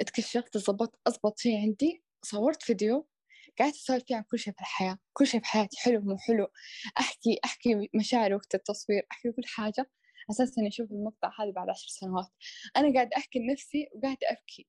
اتكشفت 0.00 0.58
ظبطت 0.58 1.00
أضبط 1.06 1.38
شيء 1.38 1.56
عندي 1.62 2.04
صورت 2.22 2.62
فيديو 2.62 3.08
قعدت 3.60 3.74
أسولف 3.74 4.04
فيه 4.04 4.16
عن 4.16 4.22
كل 4.22 4.38
شيء 4.38 4.52
في 4.54 4.60
الحياة. 4.60 4.98
كل 5.12 5.26
شيء 5.26 5.40
في 5.40 5.46
حياتي 5.46 5.76
حلو 5.80 6.00
مو 6.00 6.18
حلو. 6.18 6.48
أحكي 7.00 7.40
أحكي 7.44 7.90
مشاعري 7.94 8.34
وقت 8.34 8.54
التصوير 8.54 9.06
أحكي 9.12 9.32
كل 9.32 9.42
حاجة. 9.46 9.90
أساس 10.30 10.58
إني 10.58 10.68
أشوف 10.68 10.90
المقطع 10.92 11.30
هذا 11.40 11.50
بعد 11.50 11.68
عشر 11.68 11.88
سنوات. 11.88 12.28
أنا 12.76 12.94
قاعدة 12.94 13.10
أحكي 13.16 13.38
لنفسي 13.38 13.88
وقاعدة 13.94 14.18
أبكي. 14.30 14.66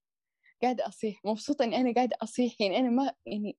قاعدة 0.63 0.87
أصيح 0.87 1.21
مبسوطة 1.25 1.63
إني 1.65 1.75
أنا 1.77 1.93
قاعدة 1.93 2.17
أصيح 2.21 2.61
يعني 2.61 2.77
أنا 2.79 2.89
ما 2.89 3.13
يعني 3.25 3.57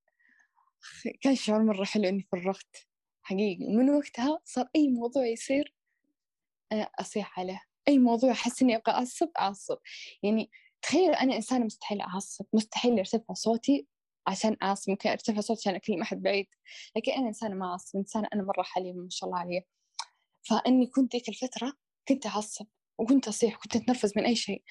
كان 1.22 1.34
شعور 1.36 1.62
مرة 1.62 1.84
حلو 1.84 2.08
إني 2.08 2.28
فرغت. 2.32 2.76
حقيقي 3.22 3.66
من 3.66 3.90
وقتها 3.90 4.40
صار 4.44 4.68
أي 4.76 4.88
موضوع 4.88 5.26
يصير 5.26 5.74
أنا 6.72 6.90
أصيح 7.00 7.38
عليه. 7.40 7.62
أي 7.88 7.98
موضوع 7.98 8.30
أحس 8.30 8.62
إني 8.62 8.76
أبغى 8.76 8.94
أعصب 8.94 9.28
أعصب. 9.38 9.78
يعني 10.22 10.50
تخيل 10.82 11.10
أنا 11.14 11.36
إنسانة 11.36 11.64
مستحيل 11.64 12.00
أعصب 12.00 12.44
مستحيل 12.52 12.98
أرتفع 12.98 13.34
صوتي 13.34 13.86
عشان 14.26 14.56
أعصب 14.62 14.90
ممكن 14.90 15.10
أرتفع 15.10 15.40
صوتي 15.40 15.60
عشان 15.60 15.74
أكلم 15.74 16.02
أحد 16.02 16.22
بعيد. 16.22 16.46
لكن 16.96 17.12
أنا 17.12 17.28
إنسانة 17.28 17.54
ما 17.54 17.66
أعصب 17.66 17.98
إنسانة 17.98 18.28
أنا 18.34 18.42
مرة 18.42 18.62
حليمة 18.62 19.02
ما 19.02 19.10
شاء 19.10 19.28
الله 19.28 19.40
علي 19.40 19.62
فإني 20.42 20.86
كنت 20.86 21.12
ذيك 21.16 21.28
الفترة 21.28 21.72
كنت 22.08 22.26
أعصب 22.26 22.66
وكنت 22.98 23.28
أصيح 23.28 23.56
وكنت 23.56 23.76
أتنرفز 23.76 24.12
من 24.16 24.24
أي 24.24 24.36
شيء. 24.36 24.62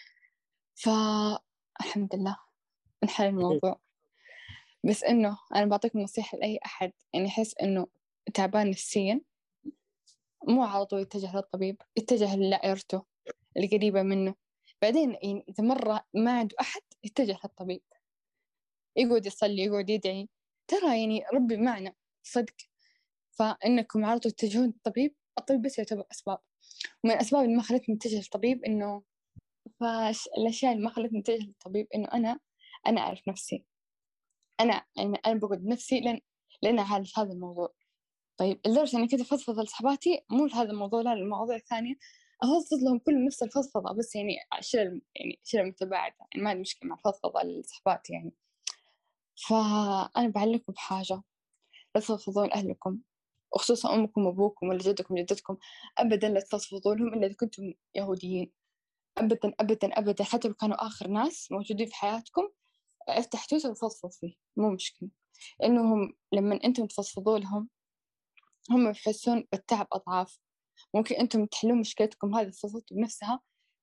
فالحمد 1.80 2.16
لله 2.16 2.38
انحل 3.04 3.26
الموضوع. 3.26 3.80
بس 4.84 5.04
إنه 5.04 5.38
أنا 5.56 5.66
بعطيكم 5.66 6.00
نصيحة 6.00 6.38
لأي 6.38 6.60
أحد 6.66 6.92
يعني 7.14 7.26
يحس 7.26 7.56
إنه 7.62 7.88
تعبان 8.34 8.70
نفسيا 8.70 9.22
مو 10.48 10.64
على 10.64 10.86
طول 10.86 11.02
يتجه 11.02 11.36
للطبيب 11.36 11.82
يتجه 11.98 12.36
لدائرته 12.36 13.04
القريبة 13.58 14.02
منه. 14.02 14.36
بعدين 14.82 15.12
يعني 15.12 15.46
إذا 15.50 15.64
مرة 15.64 16.06
ما 16.14 16.40
عنده 16.40 16.56
أحد 16.62 16.82
يتجه 17.04 17.40
للطبيب. 17.44 17.82
يقعد 18.96 19.26
يصلي 19.26 19.64
يقعد 19.64 19.90
يدعي. 19.90 20.30
ترى 20.68 21.00
يعني 21.00 21.24
ربي 21.34 21.58
معنا 21.58 21.94
صدق. 22.24 22.56
فإنكم 23.32 24.06
على 24.06 24.20
طول 24.20 24.32
تتجهون 24.32 24.66
للطبيب 24.66 25.16
الطبيب 25.40 25.62
بس 25.62 25.78
يعتبر 25.78 26.06
أسباب. 26.12 26.40
ومن 27.04 27.14
الأسباب 27.14 27.44
اللي 27.44 27.56
ما 27.56 27.62
خلتني 27.64 27.96
أتجه 27.96 28.18
للطبيب 28.18 28.64
إنه 28.64 29.04
فالأشياء 29.80 30.73
اللي 30.73 30.84
ما 30.84 30.89
خلتني 30.89 31.19
أتجه 31.19 31.45
للطبيب 31.45 31.88
إنه 31.95 32.08
أنا 32.13 32.39
أنا 32.88 33.02
أعرف 33.02 33.28
نفسي. 33.28 33.65
أنا 34.60 34.86
يعني 34.97 35.17
أنا 35.26 35.39
بقعد 35.39 35.65
نفسي 35.65 35.99
لين 35.99 36.21
لين 36.63 36.80
أعالج 36.80 37.12
هذا 37.17 37.32
الموضوع. 37.34 37.73
طيب 38.38 38.60
لدرجة 38.67 38.97
إني 38.97 39.08
كنت 39.08 39.21
أفضفض 39.21 39.60
لصحباتي 39.60 40.21
مو 40.30 40.45
لهذا 40.45 40.71
الموضوع 40.71 41.02
لا 41.02 41.13
المواضيع 41.13 41.56
الثانية 41.56 41.95
أفضفض 42.43 42.84
لهم 42.84 42.99
كل 42.99 43.26
نفس 43.26 43.43
الفضفضة 43.43 43.93
بس 43.93 44.15
يعني 44.15 44.38
شيل 44.62 45.02
يعني 45.15 45.39
شيل 45.43 45.65
متباعدة 45.65 46.15
يعني 46.19 46.43
ما 46.43 46.49
عندي 46.49 46.62
مشكلة 46.62 46.89
مع 46.89 46.95
الفضفضة 46.95 47.41
لصحباتي 47.43 48.13
يعني. 48.13 48.32
فأنا 49.47 50.28
بعلمكم 50.30 50.73
بحاجة. 50.73 51.21
لا 51.95 52.02
تفضفضون 52.02 52.52
أهلكم 52.54 52.99
وخصوصا 53.54 53.95
أمكم 53.95 54.26
وأبوكم 54.26 54.67
ولا 54.69 54.78
جدكم 54.80 55.15
جدتكم 55.15 55.58
أبدا 55.97 56.30
لا 56.30 56.39
تفضفضوا 56.39 56.95
لهم 56.95 57.13
إلا 57.13 57.28
إذا 57.28 57.36
كنتم 57.36 57.73
يهوديين. 57.95 58.52
أبدا 59.17 59.54
أبدا 59.60 59.99
أبدا 59.99 60.23
حتى 60.23 60.47
لو 60.47 60.54
كانوا 60.54 60.88
آخر 60.88 61.08
ناس 61.08 61.52
موجودين 61.52 61.88
في 61.88 61.95
حياتكم 61.95 62.49
افتح 63.08 63.45
تويتر 63.45 63.73
فيه 64.19 64.34
مو 64.58 64.69
مشكلة. 64.71 65.10
لأنهم 65.60 66.13
لما 66.32 66.60
أنتم 66.63 66.86
تفضفضوا 66.86 67.39
لهم 67.39 67.69
هم 68.71 68.89
يحسون 68.89 69.47
بالتعب 69.52 69.88
أضعاف. 69.93 70.39
ممكن 70.93 71.15
أنتم 71.15 71.45
تحلون 71.45 71.80
مشكلتكم 71.80 72.36
هذه 72.36 72.49
فضلتوا 72.49 72.97
بنفسها 72.97 73.41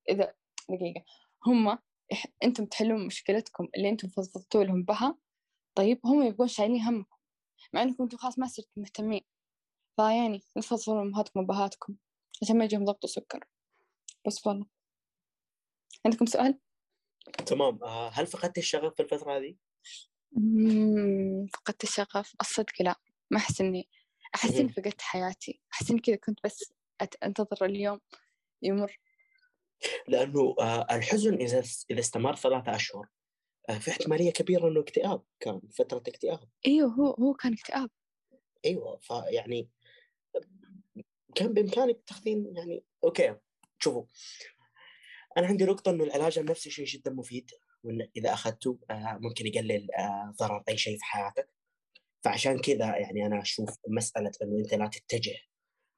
إذا 0.08 0.34
دقيقة. 0.70 1.04
هم 1.46 1.78
أنتم 2.44 2.66
تحلون 2.66 3.06
مشكلتكم 3.06 3.68
اللي 3.76 3.88
أنتم 3.88 4.08
فضفضتوا 4.08 4.64
لهم 4.64 4.82
بها 4.82 5.18
طيب 5.74 6.00
هم 6.04 6.22
يبقون 6.22 6.48
شايلين 6.48 6.82
همكم. 6.82 7.16
مع 7.72 7.82
أنكم 7.82 8.02
أنتم 8.02 8.18
خلاص 8.18 8.38
ما 8.38 8.46
صرتوا 8.46 8.82
مهتمين. 8.82 9.20
فيعني 9.96 10.42
نفضفضوا 10.56 11.02
أمهاتكم 11.02 11.40
وأبهاتكم 11.40 11.94
عشان 12.42 12.58
ما 12.58 12.64
يجيهم 12.64 12.84
ضغط 12.84 13.04
وسكر. 13.04 13.44
بس 14.26 14.46
والله. 14.46 14.79
عندكم 16.07 16.26
سؤال؟ 16.26 16.59
تمام. 17.46 17.85
آه، 17.85 18.09
هل 18.09 18.26
فقدت 18.26 18.59
الشغف 18.59 18.94
في 18.94 19.03
الفترة 19.03 19.37
هذه؟ 19.37 19.55
فقدت 21.55 21.85
الشغف. 21.85 22.35
الصدق 22.40 22.83
لا 22.83 22.94
ما 23.31 23.38
أحس 23.38 23.61
إني 23.61 23.88
أحس 24.35 24.55
إني 24.55 24.68
فقدت 24.68 25.00
حياتي. 25.00 25.61
أحس 25.72 25.90
إني 25.90 26.00
كذا 26.00 26.16
كنت 26.16 26.38
بس 26.44 26.72
أنتظر 27.24 27.64
اليوم 27.64 28.00
يمر. 28.62 28.98
لأنه 30.09 30.55
آه، 30.61 30.87
الحزن 30.90 31.35
إذا 31.35 31.62
إذا 31.90 32.00
استمر 32.00 32.37
ثلاثة 32.37 32.74
أشهر 32.76 33.09
آه، 33.68 33.79
في 33.79 33.90
احتمالية 33.90 34.31
كبيرة 34.31 34.68
إنه 34.68 34.81
اكتئاب 34.81 35.22
كان 35.40 35.61
فترة 35.74 36.03
اكتئاب. 36.09 36.48
أيوه 36.66 36.90
هو 36.90 37.11
هو 37.11 37.35
كان 37.35 37.53
اكتئاب. 37.53 37.90
أيوه 38.64 38.98
فيعني 38.98 39.70
كان 41.35 41.53
بإمكانك 41.53 42.00
تاخذين 42.07 42.57
يعني 42.57 42.85
أوكي 43.05 43.37
شوفوا. 43.79 44.05
أنا 45.40 45.48
عندي 45.48 45.64
نقطة 45.64 45.90
إنه 45.90 46.05
العلاج 46.05 46.38
النفسي 46.38 46.70
شيء 46.70 46.85
جدا 46.85 47.11
مفيد 47.11 47.50
وإن 47.83 48.09
إذا 48.16 48.33
أخذته 48.33 48.79
آه، 48.90 49.18
ممكن 49.20 49.46
يقلل 49.46 49.88
ضرر 50.40 50.62
أي 50.68 50.79
شيء 50.79 50.98
في 50.98 51.05
حياتك. 51.05 51.48
فعشان 52.24 52.59
كذا 52.59 52.96
يعني 52.96 53.26
أنا 53.26 53.42
أشوف 53.42 53.70
مسألة 53.88 54.31
إنه 54.42 54.59
أنت 54.59 54.74
لا 54.74 54.87
تتجه 54.87 55.37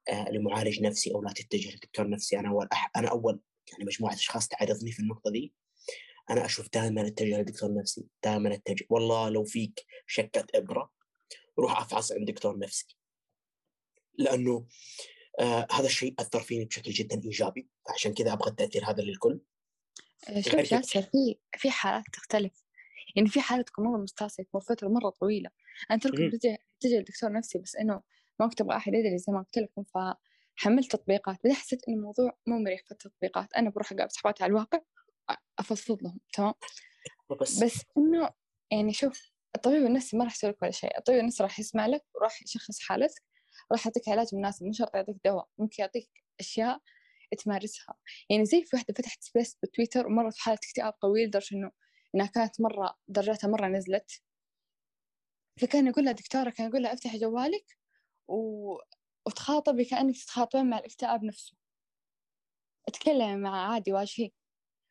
آه، 0.08 0.30
لمعالج 0.30 0.82
نفسي 0.82 1.14
أو 1.14 1.22
لا 1.22 1.32
تتجه 1.32 1.76
لدكتور 1.76 2.08
نفسي. 2.08 2.38
أنا 2.38 2.48
أول 2.48 2.68
أح 2.72 2.90
أنا 2.96 3.08
أول 3.08 3.40
يعني 3.72 3.84
مجموعة 3.84 4.14
أشخاص 4.14 4.48
تعرضني 4.48 4.92
في 4.92 5.00
النقطة 5.00 5.30
دي. 5.30 5.54
أنا 6.30 6.44
أشوف 6.44 6.68
دائما 6.74 7.06
أتجه 7.06 7.40
لدكتور 7.40 7.74
نفسي 7.74 8.06
دائما 8.24 8.54
أتجه. 8.54 8.86
والله 8.90 9.28
لو 9.28 9.44
فيك 9.44 9.86
شكة 10.06 10.46
إبرة 10.54 10.92
روح 11.58 11.80
افحص 11.80 12.12
عند 12.12 12.30
دكتور 12.30 12.58
نفسي. 12.58 12.96
لأنه 14.18 14.66
آه 15.40 15.66
هذا 15.72 15.86
الشيء 15.86 16.14
أثر 16.18 16.40
فيني 16.40 16.64
بشكل 16.64 16.90
جدا 16.90 17.22
إيجابي 17.24 17.68
فعشان 17.88 18.14
كذا 18.14 18.32
أبغى 18.32 18.50
التأثير 18.50 18.90
هذا 18.90 19.02
للكل. 19.02 19.40
آه، 20.28 20.40
شوف 20.40 20.56
جاسر 20.56 21.02
في 21.02 21.38
في 21.56 21.70
حالات 21.70 22.04
تختلف. 22.12 22.64
يعني 23.16 23.28
في 23.28 23.40
حالة 23.40 23.62
تكون 23.62 23.84
مرة 23.84 23.98
مستعصية 23.98 24.42
تمر 24.42 24.60
فترة 24.60 24.88
مرة 24.88 25.10
طويلة. 25.10 25.50
أنا 25.90 25.98
تركب 25.98 26.30
تجي 26.30 26.56
تجي 26.80 26.98
لدكتور 26.98 27.32
نفسي 27.32 27.58
بس 27.58 27.76
إنه 27.76 28.02
ما 28.40 28.48
كنت 28.48 28.60
أبغى 28.60 28.76
أحد 28.76 28.94
يدري 28.94 29.18
زي 29.18 29.32
ما 29.32 29.38
قلت 29.38 29.58
لكم 29.58 29.84
فحملت 29.84 30.92
تطبيقات. 30.92 31.36
بعدين 31.36 31.52
حسيت 31.52 31.88
إن 31.88 31.94
الموضوع 31.94 32.38
مو 32.46 32.58
مريح 32.58 32.82
في 32.84 32.92
التطبيقات 32.92 33.54
أنا 33.54 33.70
بروح 33.70 33.92
أقابل 33.92 34.10
صحباتي 34.10 34.44
على 34.44 34.50
الواقع 34.50 34.80
أفضفض 35.58 36.02
لهم 36.02 36.20
تمام؟ 36.32 36.54
بس, 37.40 37.64
بس 37.64 37.82
إنه 37.96 38.30
يعني 38.70 38.92
شوف 38.92 39.32
الطبيب 39.56 39.86
النفسي 39.86 40.16
ما 40.16 40.24
راح 40.24 40.34
يسوي 40.34 40.50
لك 40.50 40.62
ولا 40.62 40.70
شيء. 40.70 40.98
الطبيب 40.98 41.20
النفسي 41.20 41.42
راح 41.42 41.58
يسمع 41.58 41.86
لك 41.86 42.04
وراح 42.14 42.42
يشخص 42.42 42.80
حالتك 42.80 43.22
راح 43.72 43.86
يعطيك 43.86 44.08
علاج 44.08 44.34
مناسب 44.34 44.66
مو 44.66 44.72
شرط 44.72 44.94
يعطيك 44.94 45.16
دواء 45.24 45.48
ممكن 45.58 45.76
يعطيك 45.82 46.10
أشياء 46.40 46.80
تمارسها. 47.38 47.94
يعني 48.30 48.44
زي 48.44 48.62
في 48.64 48.76
واحدة 48.76 48.94
فتحت 48.94 49.22
سبيس 49.22 49.58
بتويتر 49.62 50.06
ومرت 50.06 50.38
حالة 50.38 50.58
اكتئاب 50.68 50.92
طويل 50.92 51.28
لدرجة 51.28 51.54
إنه 51.56 51.70
إنها 52.14 52.26
كانت 52.26 52.60
مرة 52.60 52.98
درجاتها 53.08 53.48
مرة 53.48 53.66
نزلت. 53.68 54.22
فكان 55.60 55.86
يقول 55.86 56.04
لها 56.04 56.12
دكتورة 56.12 56.50
كان 56.50 56.68
يقول 56.68 56.82
لها 56.82 56.92
أفتحي 56.92 57.18
جوالك 57.18 57.78
و... 58.28 58.76
وتخاطبي 59.26 59.84
كأنك 59.84 60.16
تتخاطبين 60.16 60.70
مع 60.70 60.78
الاكتئاب 60.78 61.24
نفسه. 61.24 61.56
اتكلمي 62.88 63.36
معه 63.36 63.72
عادي 63.72 63.92
واجهيه 63.92 64.30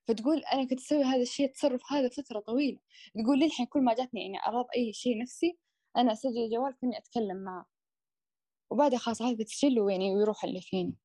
فتقول 0.08 0.40
أنا 0.54 0.68
كنت 0.68 0.80
أسوي 0.80 1.04
هذا 1.04 1.22
الشيء 1.22 1.46
التصرف 1.46 1.82
هذا 1.92 2.10
فترة 2.10 2.40
طويلة. 2.40 2.80
تقول 3.24 3.40
لي 3.40 3.46
الحين 3.46 3.66
كل 3.66 3.82
ما 3.82 3.96
جاتني 3.96 4.22
يعني 4.22 4.40
أعراض 4.40 4.66
أي 4.78 4.94
شيء 4.94 5.22
نفسي 5.22 5.58
أنا 5.98 6.14
أسجل 6.14 6.38
الجوال 6.46 6.76
كأني 6.82 6.98
أتكلم 6.98 7.38
معه. 7.44 7.71
وبعدها 8.72 9.00
خلاص 9.00 9.22
هذا 9.22 9.36
بتسجل 9.36 9.90
يعني 9.90 10.16
ويروح 10.16 10.44
اللي 10.44 10.62
فيني 10.62 10.96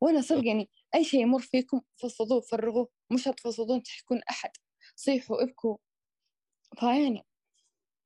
وأنا 0.00 0.20
صدق 0.20 0.46
يعني 0.46 0.70
أي 0.94 1.04
شيء 1.04 1.20
يمر 1.20 1.40
فيكم 1.40 1.80
فضفضوه 1.96 2.40
فرغوه 2.40 2.88
مش 3.12 3.24
تفضفضون 3.24 3.82
تحكون 3.82 4.20
أحد. 4.30 4.50
صيحوا 4.96 5.42
ابكوا. 5.42 5.76
فيعني. 6.80 7.26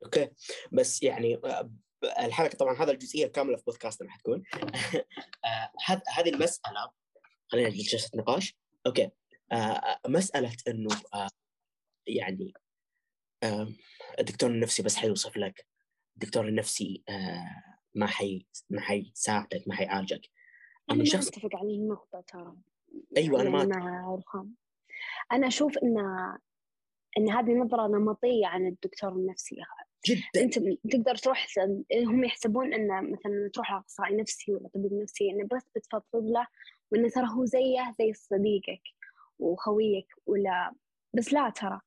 okay. 0.04 0.30
بس 0.72 1.02
يعني 1.02 1.36
آه، 1.36 1.70
الحلقة 2.18 2.56
طبعا 2.56 2.76
هذا 2.76 2.92
الجزئية 2.92 3.26
الكامله 3.26 3.56
في 3.56 3.64
بودكاستنا 3.64 4.10
حتكون 4.10 4.42
آه، 5.44 5.72
هذه 6.08 6.28
المسألة 6.28 6.90
خلينا 7.48 7.68
نجي 7.68 7.82
جلسه 7.82 8.10
نقاش. 8.18 8.56
okay. 8.86 9.10
آه، 9.52 10.00
مسألة 10.08 10.56
إنه 10.68 10.88
يعني 12.06 12.52
الدكتور 14.18 14.50
النفسي 14.50 14.82
بس 14.82 14.96
حيوصف 14.96 15.36
لك. 15.36 15.66
الدكتور 16.16 16.48
النفسي 16.48 17.04
ما 17.94 18.06
حي 18.06 18.46
ما 18.70 18.80
حيساعدك 18.80 19.62
ما 19.66 19.74
حيعالجك 19.74 20.20
أنا 20.90 21.04
شخص 21.04 21.28
أتفق 21.28 21.56
على 21.56 21.74
النقطة 21.74 22.24
ترى. 22.26 22.54
أيوه 23.16 23.40
أنا 23.40 23.50
ما 23.50 23.64
مع 23.64 24.14
رخام. 24.14 24.54
أنا 25.32 25.46
أشوف 25.46 25.78
إن 25.78 25.98
إن 27.18 27.30
هذه 27.30 27.52
نظرة 27.52 27.86
نمطية 27.86 28.46
عن 28.46 28.66
الدكتور 28.66 29.12
النفسي. 29.12 29.56
جدا. 30.06 30.44
أنت 30.44 30.58
تقدر 30.90 31.14
تروح 31.14 31.46
هم 31.96 32.24
يحسبون 32.24 32.74
إن 32.74 33.12
مثلا 33.12 33.50
تروح 33.54 33.72
لاخصائي 33.72 34.16
نفسي 34.16 34.54
ولا 34.54 34.68
طبيب 34.68 34.92
نفسي 34.92 35.30
إنه 35.30 35.48
بس 35.52 35.62
بتفضفض 35.76 36.24
له 36.24 36.46
وإنه 36.92 37.08
ترى 37.08 37.26
هو 37.28 37.44
زيه 37.44 37.94
زي 37.98 38.12
صديقك 38.12 38.82
وخويك 39.38 40.06
ولا 40.26 40.74
بس 41.14 41.32
لا 41.32 41.50
ترى. 41.50 41.80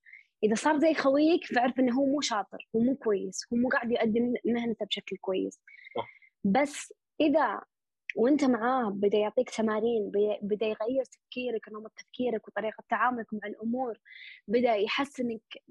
إذا 0.45 0.55
صار 0.55 0.79
زي 0.79 0.93
خويك 0.93 1.45
فأعرف 1.45 1.79
إنه 1.79 1.93
هو 1.93 2.05
مو 2.05 2.21
شاطر 2.21 2.67
هو 2.75 2.79
مو 2.79 2.95
كويس 2.95 3.45
هو 3.53 3.58
مو 3.58 3.69
قاعد 3.69 3.91
يقدم 3.91 4.34
مهنته 4.45 4.86
بشكل 4.86 5.17
كويس. 5.17 5.62
بس 6.43 6.93
إذا 7.21 7.62
وأنت 8.15 8.43
معاه 8.43 8.89
بدا 8.89 9.17
يعطيك 9.17 9.49
تمارين 9.49 10.12
بدا 10.41 10.65
يغير 10.65 11.03
تفكيرك 11.03 11.69
نمط 11.69 11.91
تفكيرك 11.91 12.47
وطريقة 12.47 12.84
تعاملك 12.89 13.34
مع 13.34 13.39
الأمور 13.45 13.99
بدا 14.47 14.75
يحسنك 14.75 15.63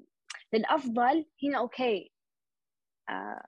للأفضل 0.53 1.27
هنا 1.43 1.59
أوكي 1.59 2.13
آه. 3.09 3.43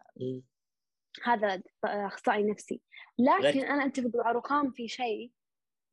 هذا 1.25 1.63
أخصائي 1.85 2.43
نفسي 2.43 2.81
لكن 3.19 3.61
أنا 3.61 3.87
اتفق 3.87 4.11
مع 4.15 4.33
رخام 4.33 4.71
في 4.71 4.89
شيء 4.89 5.31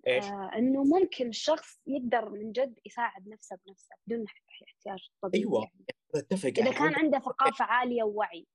إيش؟ 0.08 0.26
آه 0.26 0.52
إنه 0.56 0.84
ممكن 0.84 1.28
الشخص 1.28 1.82
يقدر 1.88 2.30
من 2.30 2.52
جد 2.52 2.80
يساعد 2.86 3.28
نفسه 3.28 3.58
بنفسه 3.66 3.96
بدون 4.08 4.26
احتياج 4.63 5.10
طبيب 5.22 5.42
أيوه. 5.42 5.63
يعني. 5.63 5.86
أتفق. 6.16 6.50
إذا 6.58 6.72
كان 6.72 6.96
عنده 6.96 7.20
ثقافة 7.20 7.66
عالية 7.66 8.04
ووعي 8.04 8.48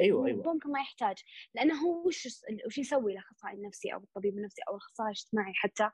أيوه 0.00 0.26
أيوه. 0.26 0.52
ممكن 0.52 0.70
ما 0.70 0.80
يحتاج. 0.80 1.16
لأنه 1.54 1.74
هو 1.74 2.06
وش 2.06 2.28
وش 2.66 2.78
يسوي 2.78 3.12
الاخصائي 3.12 3.54
النفسي 3.54 3.94
أو 3.94 3.98
الطبيب 3.98 4.38
النفسي 4.38 4.62
أو 4.68 4.72
الأخصائي 4.72 5.06
الاجتماعي 5.06 5.52
حتى؟ 5.54 5.90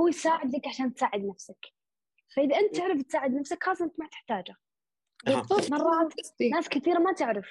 هو 0.00 0.08
يساعدك 0.08 0.66
عشان 0.66 0.94
تساعد 0.94 1.24
نفسك. 1.24 1.66
فإذا 2.36 2.56
أنت 2.56 2.76
تعرف 2.76 3.02
تساعد 3.02 3.34
نفسك 3.34 3.64
خلاص 3.64 3.82
أنت 3.82 4.00
ما 4.00 4.08
تحتاجه. 4.08 4.56
مرات 5.70 6.12
ناس 6.52 6.68
كثيرة 6.68 6.98
ما 6.98 7.12
تعرف. 7.12 7.48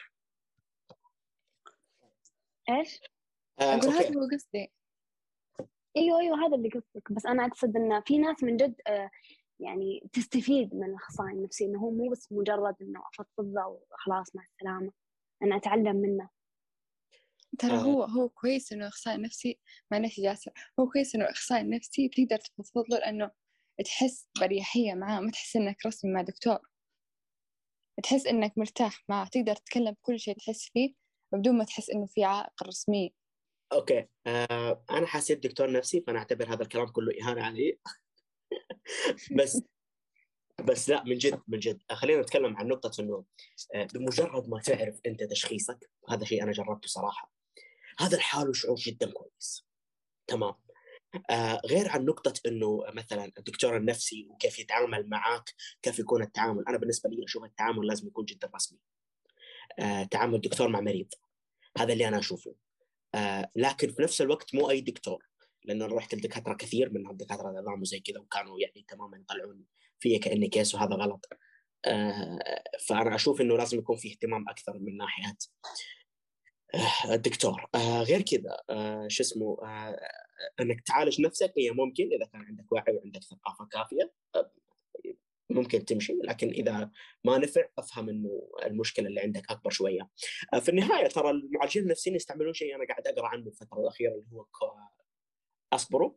إيش؟ 2.70 3.00
آه، 3.60 3.64
أقول 3.64 3.94
أوكي. 3.94 4.08
هذا 4.08 4.20
هو 4.20 4.28
قصدي. 4.34 4.72
أيوه 5.98 6.20
أيوه 6.20 6.48
هذا 6.48 6.56
اللي 6.56 6.70
قصدك 6.70 7.12
بس 7.12 7.26
أنا 7.26 7.46
أقصد 7.46 7.76
إن 7.76 8.02
في 8.02 8.18
ناس 8.18 8.44
من 8.44 8.58
جد 8.58 8.76
آه، 8.88 9.10
يعني 9.60 10.10
تستفيد 10.14 10.76
من 10.76 10.84
الأخصائي 10.90 11.32
النفسي 11.32 11.66
إنه 11.66 11.80
هو 11.80 11.92
مو 11.92 12.10
بس 12.10 12.32
مجرد 12.32 12.76
إنه 12.82 13.02
أفضفض 13.14 13.54
له 13.54 13.68
وخلاص 13.68 14.36
مع 14.36 14.44
السلامة. 14.54 14.92
أنا 15.44 15.56
أتعلم 15.56 15.96
منه. 15.96 16.30
ترى 17.60 17.72
آه. 17.72 17.80
هو 17.80 18.04
هو 18.04 18.30
كويس 18.30 18.74
إنه 18.74 18.88
أخصائي 18.88 19.18
نفسي 19.18 19.60
معلش 19.92 20.20
جاسر 20.20 20.52
هو 20.80 20.90
كويس 20.90 21.16
إنه 21.16 21.30
أخصائي 21.30 21.64
نفسي 21.64 22.10
تقدر 22.10 22.38
تفضفض 22.38 22.84
له 22.92 22.98
لأنه 22.98 23.32
تحس 23.86 24.30
بريحية 24.42 24.94
معاه 24.94 25.20
ما 25.20 25.32
تحس 25.32 25.56
إنك 25.56 25.86
رسمي 25.86 26.12
مع 26.12 26.22
دكتور. 26.22 26.60
تحس 28.04 28.28
إنك 28.28 28.58
مرتاح 28.58 29.04
معاه 29.10 29.26
تقدر 29.26 29.56
تتكلم 29.56 29.92
بكل 29.92 30.20
شيء 30.20 30.38
تحس 30.38 30.70
فيه 30.74 30.94
بدون 31.34 31.58
ما 31.58 31.64
تحس 31.64 31.90
إنه 31.90 32.06
في 32.06 32.24
عائق 32.24 32.64
رسمي. 32.68 33.14
أوكي. 33.74 34.08
آه 34.28 34.84
أنا 34.92 35.06
حسيت 35.08 35.44
دكتور 35.44 35.72
نفسي 35.72 36.02
فأنا 36.02 36.20
أعتبر 36.20 36.54
هذا 36.54 36.64
الكلام 36.64 36.88
كله 36.88 37.14
إهانة 37.22 37.44
علي. 37.44 37.80
بس 39.38 39.62
بس 40.66 40.90
لا 40.90 41.04
من 41.04 41.18
جد 41.18 41.42
من 41.48 41.60
جد. 41.60 41.82
خلينا 41.92 42.22
نتكلم 42.22 42.58
عن 42.58 42.68
نقطة 42.68 43.02
انه 43.02 43.24
آه، 43.76 43.88
بمجرد 43.94 44.50
ما 44.50 44.60
تعرف 44.60 45.00
أنت 45.06 45.24
تشخيصك 45.24 45.90
هذا 46.10 46.26
شيء 46.26 46.44
أنا 46.44 46.52
جربته 46.52 46.88
صراحة. 46.88 47.32
هذا 48.00 48.18
الحال 48.18 48.56
شعور 48.56 48.76
جدا 48.76 49.12
كويس. 49.12 49.66
تمام. 50.28 50.54
آه 51.30 51.62
غير 51.66 51.90
عن 51.90 52.06
نقطة 52.06 52.34
إنه 52.48 52.84
مثلا 52.94 53.32
الدكتور 53.38 53.78
النفسي 53.78 54.28
وكيف 54.30 54.60
يتعامل 54.60 55.10
معك، 55.10 55.54
كيف 55.82 56.00
يكون 56.00 56.24
التعامل، 56.24 56.64
أنا 56.68 56.78
بالنسبة 56.78 57.10
لي 57.10 57.26
أشوف 57.26 57.44
التعامل 57.44 57.88
لازم 57.88 58.08
يكون 58.08 58.26
جدا 58.26 58.50
رسمي. 58.56 58.80
آه 59.80 60.04
تعامل 60.04 60.42
دكتور 60.42 60.68
مع 60.68 60.82
مريض. 60.82 61.14
هذا 61.78 61.94
اللي 61.94 62.08
أنا 62.08 62.20
أشوفه. 62.20 62.56
آه 63.16 63.52
لكن 63.56 63.92
في 63.92 64.02
نفس 64.02 64.22
الوقت 64.22 64.56
مو 64.56 64.70
أي 64.70 64.82
دكتور 64.82 65.24
لأن 65.66 65.82
أنا 65.82 65.96
رحت 65.96 66.16
لدكاترة 66.16 66.54
كثير 66.54 66.90
من 66.94 67.10
الدكاتره 67.10 67.50
العظام 67.50 67.82
وزي 67.82 68.00
كذا 68.00 68.20
وكانوا 68.20 68.60
يعني 68.60 68.86
تماما 68.88 69.18
يطلعون 69.18 69.66
في 70.00 70.20
كأني 70.20 70.48
كيس 70.48 70.76
وهذا 70.76 70.96
غلط. 70.96 71.30
آه 71.86 72.40
فأنا 72.88 73.16
أشوف 73.16 73.42
إنه 73.42 73.58
لازم 73.58 73.78
يكون 73.80 73.98
في 73.98 74.12
اهتمام 74.12 74.50
أكثر 74.50 74.80
من 74.80 74.98
ناحية 74.98 75.38
آه 76.76 77.14
الدكتور. 77.14 77.66
آه 77.76 78.04
غير 78.04 78.22
كذا 78.22 78.58
آه 78.70 79.08
شو 79.10 79.24
اسمه 79.24 79.58
آه 79.64 80.00
إنك 80.62 80.82
تعالج 80.82 81.22
نفسك 81.22 81.54
هي 81.58 81.72
ممكن 81.72 82.04
إذا 82.04 82.26
كان 82.34 82.42
عندك 82.42 82.72
وعي 82.72 82.96
وعندك 82.96 83.24
ثقافة 83.24 83.66
كافية. 83.72 84.14
ممكن 85.50 85.86
تمشي 85.86 86.14
لكن 86.24 86.50
إذا 86.50 86.92
ما 87.24 87.38
نفع 87.38 87.66
أفهم 87.78 88.10
إنه 88.10 88.50
المشكلة 88.66 89.08
اللي 89.08 89.22
عندك 89.22 89.52
أكبر 89.52 89.70
شوية. 89.70 90.10
آه، 90.54 90.60
في 90.60 90.70
النهاية 90.70 91.08
ترى 91.08 91.30
المعالجين 91.30 91.84
النفسيين 91.84 92.16
يستعملون 92.16 92.54
شيء 92.54 92.76
أنا 92.76 92.86
قاعد 92.88 93.08
أقرأ 93.08 93.28
عنه 93.28 93.48
الفترة 93.48 93.80
الأخيرة 93.80 94.12
اللي 94.12 94.26
هو 94.34 94.44
كو... 94.44 94.66
أصبروا 95.74 96.14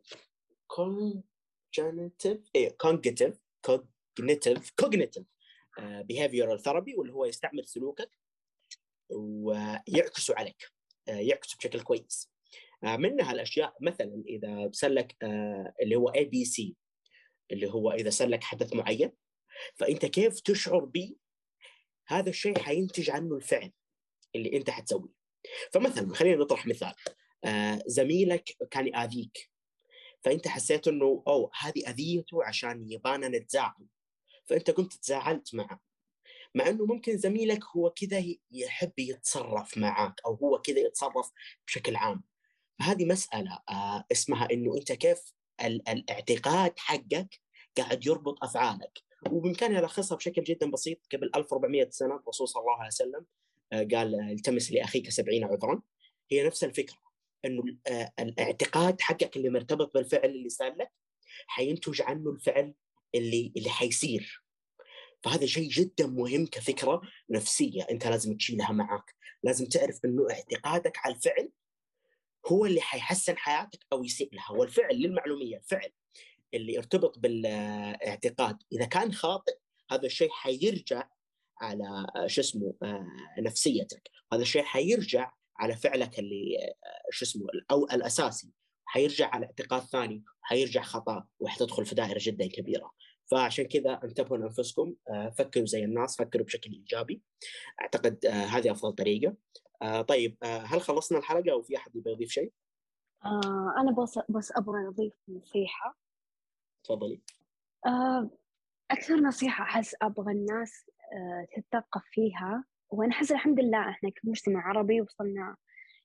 إيه 2.55 2.77
cognitive 2.83 3.33
cognitive 3.67 4.61
cognitive 4.81 5.23
آه، 5.79 6.05
behavioral 6.11 6.61
therapy 6.61 6.97
واللي 6.97 7.13
هو 7.13 7.25
يستعمل 7.25 7.67
سلوكك 7.67 8.11
ويعكسه 9.09 10.35
عليك 10.37 10.71
آه، 11.09 11.11
يعكسه 11.11 11.57
بشكل 11.57 11.81
كويس 11.81 12.31
آه، 12.83 12.97
منها 12.97 13.31
الاشياء 13.31 13.75
مثلا 13.81 14.23
إذا 14.27 14.69
سلك 14.71 15.15
آه، 15.23 15.73
اللي 15.81 15.95
هو 15.95 16.09
ABC 16.09 16.75
اللي 17.51 17.71
هو 17.71 17.91
إذا 17.91 18.09
سلك 18.09 18.43
حدث 18.43 18.73
معين 18.75 19.11
فأنت 19.75 20.05
كيف 20.05 20.39
تشعر 20.39 20.85
به 20.85 21.15
هذا 22.07 22.29
الشيء 22.29 22.59
حينتج 22.59 23.09
عنه 23.09 23.35
الفعل 23.35 23.71
اللي 24.35 24.57
أنت 24.57 24.69
حتسويه. 24.69 25.13
فمثلا 25.73 26.13
خلينا 26.13 26.41
نطرح 26.41 26.67
مثال. 26.67 26.93
آه 27.43 27.83
زميلك 27.87 28.49
كان 28.71 28.87
يأذيك. 28.87 29.51
فأنت 30.21 30.47
حسيت 30.47 30.87
إنه 30.87 31.23
أو 31.27 31.51
هذه 31.59 31.89
أذيته 31.89 32.43
عشان 32.43 32.91
يبانا 32.91 33.27
نتزاعل. 33.27 33.87
فأنت 34.45 34.71
قمت 34.71 34.93
تزاعلت 34.93 35.55
معه. 35.55 35.79
مع 36.55 36.67
إنه 36.67 36.85
ممكن 36.85 37.17
زميلك 37.17 37.63
هو 37.65 37.89
كذا 37.89 38.23
يحب 38.51 38.99
يتصرف 38.99 39.77
معك 39.77 40.21
أو 40.25 40.33
هو 40.35 40.61
كذا 40.61 40.79
يتصرف 40.79 41.31
بشكل 41.67 41.95
عام. 41.95 42.23
فهذه 42.79 43.05
مسألة 43.05 43.59
آه 43.69 44.05
اسمها 44.11 44.47
إنه 44.51 44.77
أنت 44.77 44.91
كيف 44.91 45.33
ال- 45.61 45.89
الإعتقاد 45.89 46.73
حقك 46.79 47.40
قاعد 47.77 48.05
يربط 48.05 48.43
أفعالك. 48.43 48.99
وبامكاني 49.31 49.79
الخصها 49.79 50.15
بشكل 50.15 50.43
جدا 50.43 50.71
بسيط 50.71 50.97
قبل 51.13 51.31
1400 51.35 51.89
سنة 51.89 52.15
الرسول 52.15 52.47
صلى 52.47 52.61
الله 52.61 52.75
عليه 52.75 52.87
وسلم 52.87 53.25
آه، 53.73 53.87
قال 53.91 54.19
آه، 54.19 54.31
التمس 54.31 54.71
لأخيك 54.71 55.09
سبعين 55.09 55.43
عذرا. 55.43 55.81
هي 56.31 56.43
نفس 56.43 56.63
الفكرة 56.63 56.97
إنه 57.45 57.63
آه، 57.87 58.11
الاعتقاد 58.19 59.01
حقك 59.01 59.37
اللي 59.37 59.49
مرتبط 59.49 59.93
بالفعل 59.93 60.29
اللي 60.29 60.49
صار 60.49 60.75
لك 60.75 60.91
حينتج 61.47 62.01
عنه 62.01 62.29
الفعل 62.29 62.73
اللي 63.15 63.53
اللي 63.57 63.69
حيصير. 63.69 64.43
فهذا 65.23 65.45
شيء 65.45 65.69
جدا 65.69 66.07
مهم 66.07 66.45
كفكرة 66.45 67.01
نفسية 67.29 67.87
أنت 67.91 68.07
لازم 68.07 68.37
تشيلها 68.37 68.71
معك 68.71 69.15
لازم 69.43 69.65
تعرف 69.65 69.99
إنه 70.05 70.27
اعتقادك 70.31 70.97
على 70.97 71.15
الفعل 71.15 71.49
هو 72.47 72.65
اللي 72.65 72.81
حيحسن 72.81 73.37
حياتك 73.37 73.79
أو 73.93 74.03
يسيء 74.03 74.29
لها. 74.33 74.51
والفعل 74.51 74.95
للمعلومية 74.95 75.57
الفعل 75.57 75.91
اللي 76.53 76.73
يرتبط 76.73 77.19
بالاعتقاد. 77.19 78.57
إذا 78.73 78.85
كان 78.85 79.13
خاطئ 79.13 79.57
هذا 79.91 80.05
الشيء 80.05 80.29
حيرجع 80.29 81.09
على 81.61 82.07
شو 82.27 82.41
اسمه 82.41 82.73
آه، 82.83 83.07
نفسيتك. 83.39 84.09
هذا 84.33 84.41
الشيء 84.41 84.63
حيرجع 84.63 85.31
على 85.57 85.75
فعلك 85.75 86.19
اللي 86.19 86.57
آه، 86.59 87.11
شو 87.11 87.25
اسمه 87.25 87.47
أو 87.71 87.85
الأساسي. 87.85 88.51
حيرجع 88.85 89.27
على 89.27 89.45
اعتقاد 89.45 89.81
ثاني 89.81 90.23
حيرجع 90.41 90.81
خطأ 90.81 91.27
وحتدخل 91.39 91.85
في 91.85 91.95
دائرة 91.95 92.19
جدا 92.21 92.47
كبيرة. 92.47 92.91
فعشان 93.31 93.65
كذا 93.65 93.99
انتبهوا 94.03 94.37
لأنفسكم 94.37 94.95
آه، 95.09 95.29
فكروا 95.29 95.65
زي 95.65 95.83
الناس 95.83 96.17
فكروا 96.17 96.45
بشكل 96.45 96.71
إيجابي. 96.71 97.21
أعتقد 97.81 98.25
هذه 98.25 98.71
أفضل 98.71 98.93
طريقة. 98.93 99.35
طيب 100.07 100.37
هل 100.43 100.81
خلصنا 100.81 101.17
الحلقة 101.17 101.51
أو 101.51 101.61
في 101.61 101.77
أحد 101.77 101.95
يبغى 101.95 102.13
يضيف 102.13 102.31
شيء؟ 102.31 102.51
آه 103.25 103.73
أنا 103.77 103.91
بس 103.91 104.19
بس 104.29 104.51
أبغى 104.51 104.87
أضيف 104.87 105.13
نصيحة. 105.29 106.00
تفضلي. 106.83 107.21
آه 107.85 108.29
أكثر 108.91 109.15
نصيحة 109.15 109.63
أحس 109.63 109.95
أبغى 110.01 110.31
الناس 110.33 110.89
آه 111.13 111.47
تتثقف 111.55 112.01
فيها 112.11 112.65
وأنا 112.89 113.11
أحس 113.11 113.31
الحمد 113.31 113.59
لله 113.59 113.89
إحنا 113.89 114.09
كمجتمع 114.09 114.67
عربي 114.67 115.01
وصلنا 115.01 115.55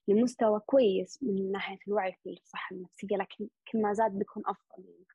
لمستوى 0.07 0.59
كويس 0.59 1.23
من 1.23 1.51
ناحية 1.51 1.77
الوعي 1.87 2.13
في 2.23 2.29
الصحة 2.29 2.75
النفسية 2.75 3.17
لكن 3.17 3.47
كل 3.71 3.81
ما 3.81 3.93
زاد 3.93 4.11
بيكون 4.11 4.43
أفضل. 4.45 4.83
يعني 4.83 5.05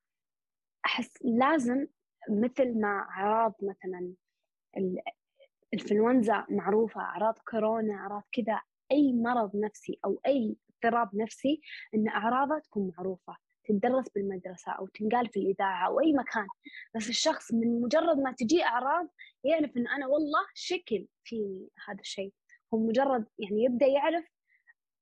أحس 0.87 1.12
لازم 1.22 1.87
مثل 2.31 2.81
ما 2.81 2.88
أعراض 3.11 3.55
مثلا 3.62 4.14
ال- 4.77 5.03
الإنفلونزا 5.75 6.46
معروفة 6.51 7.01
أعراض 7.01 7.38
كورونا 7.51 7.94
أعراض 7.94 8.22
كذا 8.33 8.61
أي 8.92 9.12
مرض 9.12 9.57
نفسي 9.57 9.98
أو 10.05 10.20
أي 10.27 10.57
اضطراب 10.75 11.16
نفسي 11.16 11.61
إن 11.94 12.09
أعراضه 12.09 12.59
تكون 12.59 12.92
معروفة. 12.98 13.37
تدرس 13.64 14.09
بالمدرسة 14.09 14.72
أو 14.72 14.87
تنقال 14.87 15.29
في 15.29 15.40
الإذاعة 15.40 15.87
أو 15.87 16.01
أي 16.01 16.12
مكان. 16.12 16.46
بس 16.94 17.09
الشخص 17.09 17.53
من 17.53 17.81
مجرد 17.81 18.18
ما 18.18 18.33
تجي 18.33 18.64
أعراض 18.64 19.09
يعرف 19.44 19.77
إن 19.77 19.88
أنا 19.88 20.07
والله 20.07 20.46
شكل 20.55 21.07
في 21.25 21.68
هذا 21.88 22.01
الشيء. 22.01 22.33
هو 22.75 22.79
مجرد 22.79 23.27
يعني 23.38 23.64
يبدأ 23.64 23.87
يعرف 23.87 24.25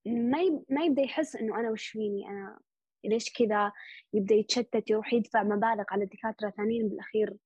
ما 0.07 0.63
ما 0.69 0.85
يبدأ 0.85 1.03
يحس 1.03 1.37
إنه 1.37 1.61
أنا 1.61 1.71
وش 1.71 1.89
فيني 1.89 2.29
أنا 2.29 2.61
ليش 3.05 3.33
كذا؟ 3.33 3.73
يبدأ 4.13 4.35
يتشتت 4.35 4.91
يروح 4.91 5.13
يدفع 5.13 5.43
مبالغ 5.43 5.85
على 5.91 6.07
دكاترة 6.07 6.51
ثانيين 6.51 6.89
بالأخير 6.89 7.37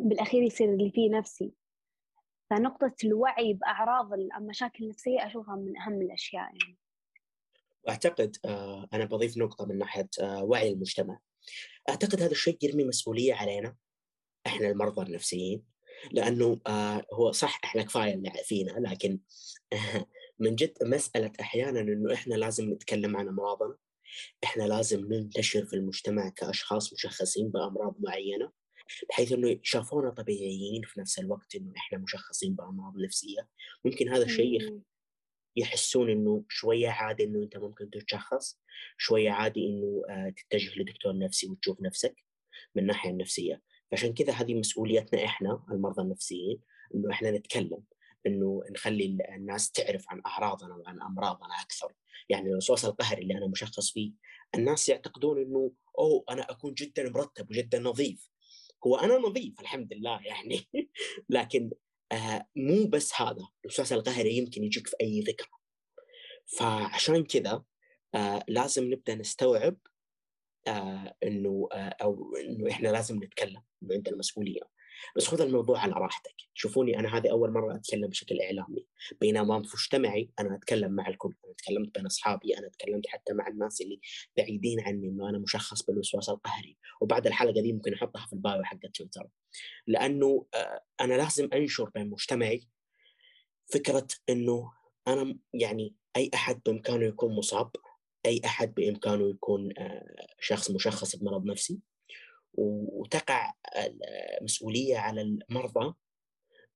بالأخير 0.00 0.42
يصير 0.42 0.72
اللي 0.72 0.90
فيه 0.90 1.10
نفسي. 1.10 1.52
فنقطة 2.50 2.94
الوعي 3.04 3.52
بأعراض 3.54 4.12
المشاكل 4.12 4.84
النفسية 4.84 5.26
أشوفها 5.26 5.56
من 5.56 5.78
أهم 5.78 6.02
الأشياء 6.02 6.42
يعني. 6.42 6.78
واعتقد 7.84 8.36
آه، 8.44 8.88
أنا 8.92 9.04
بضيف 9.04 9.36
نقطة 9.36 9.66
من 9.66 9.78
ناحية 9.78 10.08
آه، 10.20 10.44
وعي 10.44 10.72
المجتمع. 10.72 11.18
أعتقد 11.88 12.22
هذا 12.22 12.32
الشيء 12.32 12.58
يرمي 12.62 12.84
مسؤولية 12.84 13.34
علينا 13.34 13.76
إحنا 14.46 14.68
المرضى 14.68 15.06
النفسيين 15.06 15.64
لأنه 16.12 16.60
آه، 16.66 17.02
هو 17.12 17.32
صح 17.32 17.60
إحنا 17.64 17.82
كفاية 17.82 18.14
اللي 18.14 18.32
فينا 18.44 18.72
لكن 18.72 19.20
من 20.40 20.54
جد 20.54 20.72
مسألة 20.82 21.32
أحيانا 21.40 21.80
إنه 21.80 22.14
إحنا 22.14 22.34
لازم 22.34 22.70
نتكلم 22.72 23.16
عن 23.16 23.28
أمراضنا. 23.28 23.76
إحنا 24.44 24.62
لازم 24.62 25.12
ننتشر 25.12 25.66
في 25.66 25.76
المجتمع 25.76 26.28
كأشخاص 26.28 26.92
مشخصين 26.92 27.48
بأمراض 27.50 27.96
معينة 27.98 28.52
بحيث 29.08 29.32
إنه 29.32 29.58
شافونا 29.62 30.10
طبيعيين 30.10 30.82
في 30.82 31.00
نفس 31.00 31.18
الوقت 31.18 31.54
إنه 31.54 31.72
إحنا 31.76 31.98
مشخصين 31.98 32.54
بأمراض 32.54 32.96
نفسية. 32.96 33.48
ممكن 33.84 34.08
هذا 34.08 34.24
الشيء 34.24 34.82
يحسون 35.56 36.10
إنه 36.10 36.44
شوية 36.48 36.88
عادي 36.88 37.24
إنه 37.24 37.42
أنت 37.42 37.56
ممكن 37.56 37.90
تتشخص 37.90 38.60
شوية 38.98 39.30
عادي 39.30 39.66
إنه 39.66 40.02
آه، 40.08 40.34
تتجه 40.36 40.80
لدكتور 40.80 41.18
نفسي 41.18 41.46
وتشوف 41.46 41.80
نفسك 41.80 42.24
من 42.74 42.82
الناحيه 42.82 43.10
النفسية. 43.10 43.62
فعشان 43.90 44.14
كذا 44.14 44.32
هذه 44.32 44.54
مسؤوليتنا 44.54 45.24
إحنا 45.24 45.62
المرضى 45.70 46.02
النفسيين 46.02 46.60
إنه 46.94 47.10
إحنا 47.10 47.30
نتكلم 47.30 47.82
إنه 48.26 48.62
نخلي 48.70 49.18
الناس 49.34 49.70
تعرف 49.70 50.04
عن 50.08 50.20
أعراضنا 50.26 50.74
وعن 50.74 51.02
أمراضنا 51.02 51.54
أكثر. 51.62 51.92
يعني 52.28 52.50
الوسواس 52.50 52.84
القهري 52.84 53.22
اللي 53.22 53.38
أنا 53.38 53.46
مشخص 53.46 53.92
فيه 53.92 54.12
الناس 54.54 54.88
يعتقدون 54.88 55.42
إنه 55.42 55.72
أوه 55.98 56.24
أنا 56.30 56.50
أكون 56.50 56.74
جدا 56.74 57.10
مرتب 57.10 57.50
وجدا 57.50 57.78
نظيف. 57.78 58.30
هو 58.86 58.96
أنا 58.96 59.18
نظيف 59.18 59.60
الحمد 59.60 59.92
لله 59.92 60.20
يعني. 60.24 60.68
لكن 61.28 61.70
آه 62.12 62.46
مو 62.56 62.86
بس 62.86 63.20
هذا 63.20 63.48
الوسواس 63.64 63.92
القهري 63.92 64.36
يمكن 64.36 64.64
يجيك 64.64 64.86
في 64.86 64.96
أي 65.00 65.22
فكره 65.22 65.48
فعشان 66.58 67.24
كذا 67.24 67.62
آه 68.14 68.44
لازم 68.48 68.84
نبدأ 68.84 69.14
نستوعب 69.14 69.76
آه 70.68 71.14
إنه 71.22 71.68
آه 71.72 71.96
أو 72.02 72.36
إنه 72.36 72.70
إحنا 72.70 72.88
لازم 72.88 73.24
نتكلم 73.24 73.62
انه 73.82 73.94
عندنا 73.94 74.16
مسؤوليه 74.16 74.60
بس 75.16 75.26
خذ 75.26 75.40
الموضوع 75.40 75.78
على 75.80 75.92
راحتك. 75.92 76.34
شوفوني 76.54 76.98
أنا 76.98 77.16
هذه 77.16 77.30
أول 77.30 77.52
مرة 77.52 77.74
أتكلم 77.74 78.08
بشكل 78.08 78.40
إعلامي. 78.40 78.86
بينما 79.20 79.62
في 79.62 79.68
مجتمعي 79.74 80.30
أنا 80.38 80.54
أتكلم 80.54 80.92
مع 80.92 81.08
الكل. 81.08 81.34
أنا 81.44 81.54
تكلمت 81.54 81.94
بين 81.94 82.06
أصحابي 82.06 82.58
أنا 82.58 82.68
تكلمت 82.68 83.06
حتى 83.08 83.32
مع 83.32 83.48
الناس 83.48 83.80
اللي 83.80 84.00
بعيدين 84.36 84.80
عني 84.80 85.08
إنه 85.08 85.28
أنا 85.28 85.38
مشخص 85.38 85.82
بالوسواس 85.82 86.28
القهري. 86.28 86.76
وبعد 87.00 87.26
الحلقة 87.26 87.62
دي 87.62 87.72
ممكن 87.72 87.94
أحطها 87.94 88.26
في 88.26 88.32
البايو 88.32 88.64
حق 88.64 88.80
تويتر. 88.94 89.28
لأنه 89.86 90.46
آه، 90.54 90.80
أنا 91.00 91.14
لازم 91.14 91.48
أنشر 91.54 91.90
بين 91.94 92.10
مجتمعي 92.10 92.68
فكرة 93.72 94.06
إنه 94.28 94.72
أنا 95.08 95.38
يعني 95.54 95.94
أي 96.16 96.30
أحد 96.34 96.60
بإمكانه 96.66 97.04
يكون 97.06 97.34
مصاب 97.36 97.70
أي 98.26 98.40
أحد 98.44 98.74
بإمكانه 98.74 99.30
يكون 99.30 99.78
آه، 99.78 100.26
شخص 100.40 100.70
مشخص 100.70 101.16
بمرض 101.16 101.44
نفسي 101.44 101.80
وتقع 102.54 103.52
المسؤولية 104.40 104.98
على 104.98 105.20
المرضى 105.20 105.94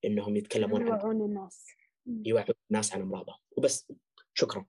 إنهم 0.05 0.37
يتكلمون 0.37 0.83
عن 0.83 0.89
يوعون 0.89 1.23
الناس. 1.23 1.67
يوعون 2.07 2.55
الناس 2.71 2.93
عن 2.93 3.01
امراضهم 3.03 3.39
وبس. 3.57 3.93
شكرا. 4.35 4.67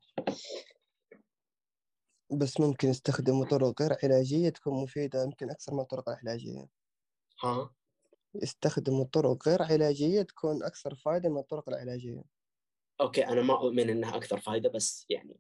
بس 2.32 2.60
ممكن 2.60 2.90
يستخدموا 2.90 3.46
طرق 3.46 3.82
غير 3.82 3.98
علاجية 4.04 4.50
تكون 4.50 4.84
مفيدة 4.84 5.24
يمكن 5.24 5.50
أكثر 5.50 5.74
من 5.74 5.80
الطرق 5.80 6.10
العلاجية 6.10 6.68
ها؟ 7.44 7.74
يستخدموا 8.36 9.06
طرق 9.06 9.48
غير 9.48 9.64
علاجية 9.64 10.22
تكون 10.22 10.64
أكثر 10.64 10.96
فائدة 10.96 11.30
من 11.30 11.38
الطرق 11.38 11.70
العلاجية. 11.70 12.24
okay 13.02 13.28
أنا 13.28 13.42
ما 13.42 13.54
أؤمن 13.54 13.90
إنها 13.90 14.18
أكثر 14.18 14.40
فائدة 14.40 14.70
بس 14.70 15.06
يعني 15.10 15.38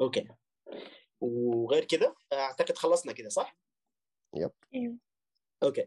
okay. 0.00 0.28
وغير 1.20 1.84
كذا 1.84 2.14
أعتقد 2.32 2.78
خلصنا 2.78 3.12
كذا 3.12 3.28
صح؟ 3.28 3.58
يب 4.36 4.50
أيوه 4.74 4.96
أوكي 5.62 5.86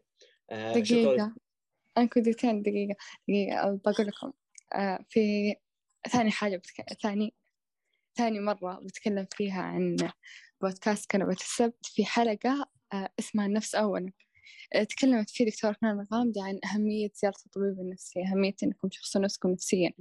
آه 0.51 0.73
دقيقة. 0.73 1.35
أنا 1.97 2.05
كنت 2.05 2.25
دقيقة 2.29 2.95
دقيقة 3.27 3.79
بقول 3.85 4.07
لكم 4.07 4.31
آه 4.75 5.05
في 5.09 5.55
ثاني 6.09 6.31
حاجة 6.31 6.57
بتك... 6.57 6.93
ثاني 7.01 7.33
ثاني 8.15 8.39
مرة 8.39 8.79
بتكلم 8.83 9.27
فيها 9.31 9.61
عن 9.61 9.97
بودكاست 10.61 11.11
كنبة 11.11 11.31
السبت 11.33 11.85
في 11.85 12.05
حلقة 12.05 12.65
آه 12.93 13.09
اسمها 13.19 13.45
النفس 13.45 13.75
أولا 13.75 14.11
آه 14.73 14.83
تكلمت 14.83 15.29
فيه 15.29 15.45
دكتورة 15.45 15.71
كنان 15.81 15.99
الغامدي 15.99 16.39
عن 16.41 16.59
أهمية 16.65 17.09
زيارة 17.15 17.35
الطبيب 17.45 17.79
النفسي 17.79 18.23
أهمية 18.23 18.55
إنكم 18.63 18.87
تشخصوا 18.87 19.21
نفسكم 19.21 19.49
نفسيا. 19.51 19.91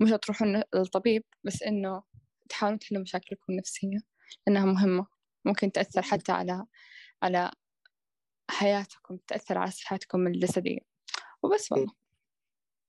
مش 0.00 0.10
تروحون 0.10 0.62
للطبيب 0.74 1.24
بس 1.44 1.62
إنه 1.62 2.02
تحاولون 2.48 2.78
تحلوا 2.78 3.02
مشاكلكم 3.02 3.44
النفسية 3.52 3.98
لأنها 4.46 4.64
مهمة 4.64 5.06
ممكن 5.44 5.72
تأثر 5.72 6.02
حتى 6.02 6.32
على 6.32 6.66
على 7.22 7.50
حياتكم 8.58 9.18
تأثر 9.26 9.58
على 9.58 9.70
صحتكم 9.70 10.26
الجسدية. 10.26 10.78
وبس 11.42 11.72
والله. 11.72 11.92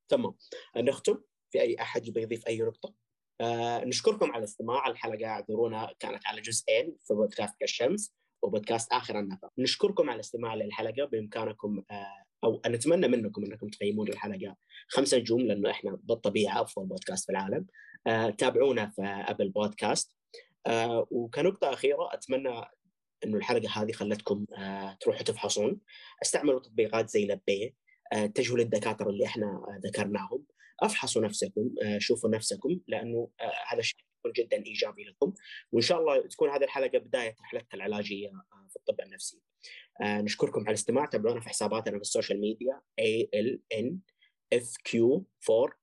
تمام. 0.09 0.33
نختم 0.77 1.21
في 1.51 1.61
أي 1.61 1.75
أحد 1.81 2.07
يبغى 2.07 2.23
يضيف 2.23 2.47
أي 2.47 2.57
نقطة؟ 2.57 2.93
آه 3.41 3.85
نشكركم 3.85 4.31
على 4.31 4.39
الاستماع. 4.39 4.87
الحلقة 4.87 5.25
اعذرونا 5.25 5.93
كانت 5.99 6.27
على 6.27 6.41
جزئين 6.41 6.97
في 7.07 7.13
بودكاست 7.13 7.55
كالشمس 7.59 8.15
وبودكاست 8.41 8.93
آخر 8.93 9.19
النفق 9.19 9.49
نشكركم 9.57 10.09
على 10.09 10.15
الاستماع 10.15 10.55
للحلقة. 10.55 11.05
بإمكانكم 11.05 11.83
آه 11.91 12.23
أو 12.43 12.61
نتمنى 12.67 13.07
منكم 13.07 13.43
أنكم 13.45 13.67
تقيمون 13.67 14.07
الحلقة 14.09 14.55
خمسة 14.87 15.17
نجوم 15.17 15.41
لأنه 15.41 15.71
إحنا 15.71 15.99
بالطبيعة 16.03 16.61
أفضل 16.61 16.85
بودكاست 16.85 17.25
في 17.25 17.31
العالم. 17.31 17.65
آه 18.07 18.29
تابعونا 18.29 18.89
في 18.89 19.01
أبل 19.01 19.49
بودكاست 19.49 20.15
آه 20.67 21.07
وكنقطة 21.11 21.73
أخيرة 21.73 22.13
أتمنى 22.13 22.61
إنه 23.23 23.37
الحلقة 23.37 23.69
هذه 23.69 23.91
خلتكم 23.91 24.45
آه، 24.57 24.97
تروحوا 25.01 25.23
تفحصون. 25.23 25.79
استعملوا 26.21 26.59
تطبيقات 26.59 27.09
زي 27.09 27.25
لبيه 27.25 27.73
آه، 28.13 28.25
اتجهوا 28.25 28.57
للدكاترة 28.57 29.09
اللي 29.09 29.25
إحنا 29.25 29.79
ذكرناهم. 29.85 30.45
افحصوا 30.81 31.21
نفسكم 31.21 31.69
آه، 31.83 31.97
شوفوا 31.97 32.29
نفسكم 32.29 32.79
لأنه 32.87 33.29
هذا 33.67 33.79
الشيء 33.79 33.99
يكون 34.19 34.31
جدا 34.31 34.65
إيجابي 34.65 35.03
لكم. 35.03 35.33
وإن 35.71 35.81
شاء 35.81 35.99
الله 35.99 36.27
تكون 36.27 36.49
هذه 36.49 36.63
الحلقة 36.63 36.97
بداية 36.97 37.35
رحلتنا 37.41 37.73
العلاجية 37.73 38.29
في 38.69 38.75
الطب 38.75 39.01
النفسي. 39.01 39.41
نشكركم 40.01 40.59
على 40.59 40.69
الاستماع. 40.69 41.05
تابعونا 41.05 41.41
في 41.41 41.49
حساباتنا 41.49 41.95
في 41.95 42.01
ال 42.01 42.07
social 42.07 42.41
media 42.41 42.81
ALN 43.01 43.95
FQ4 44.55 45.73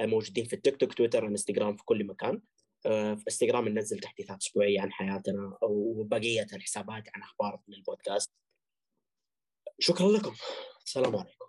موجودين 0.00 0.44
في 0.44 0.52
التيك 0.52 0.76
توك 0.76 0.94
تويتر 0.94 1.26
انستغرام 1.26 1.76
في 1.76 1.84
كل 1.84 2.06
مكان. 2.06 2.34
آه، 2.34 2.40
في 2.84 3.24
انستغرام 3.28 3.68
ننزل 3.68 3.98
تحديثات 3.98 4.42
أسبوعية 4.42 4.80
عن 4.80 4.92
حياتنا 4.92 5.58
وبقية 5.62 6.46
الحسابات 6.52 7.04
عن 7.14 7.22
أخبار 7.22 7.60
من 7.68 7.74
البودكاست 7.74 8.30
شكرا 9.78 10.08
لكم. 10.08 10.34
السلام 10.84 11.16
عليكم. 11.16 11.43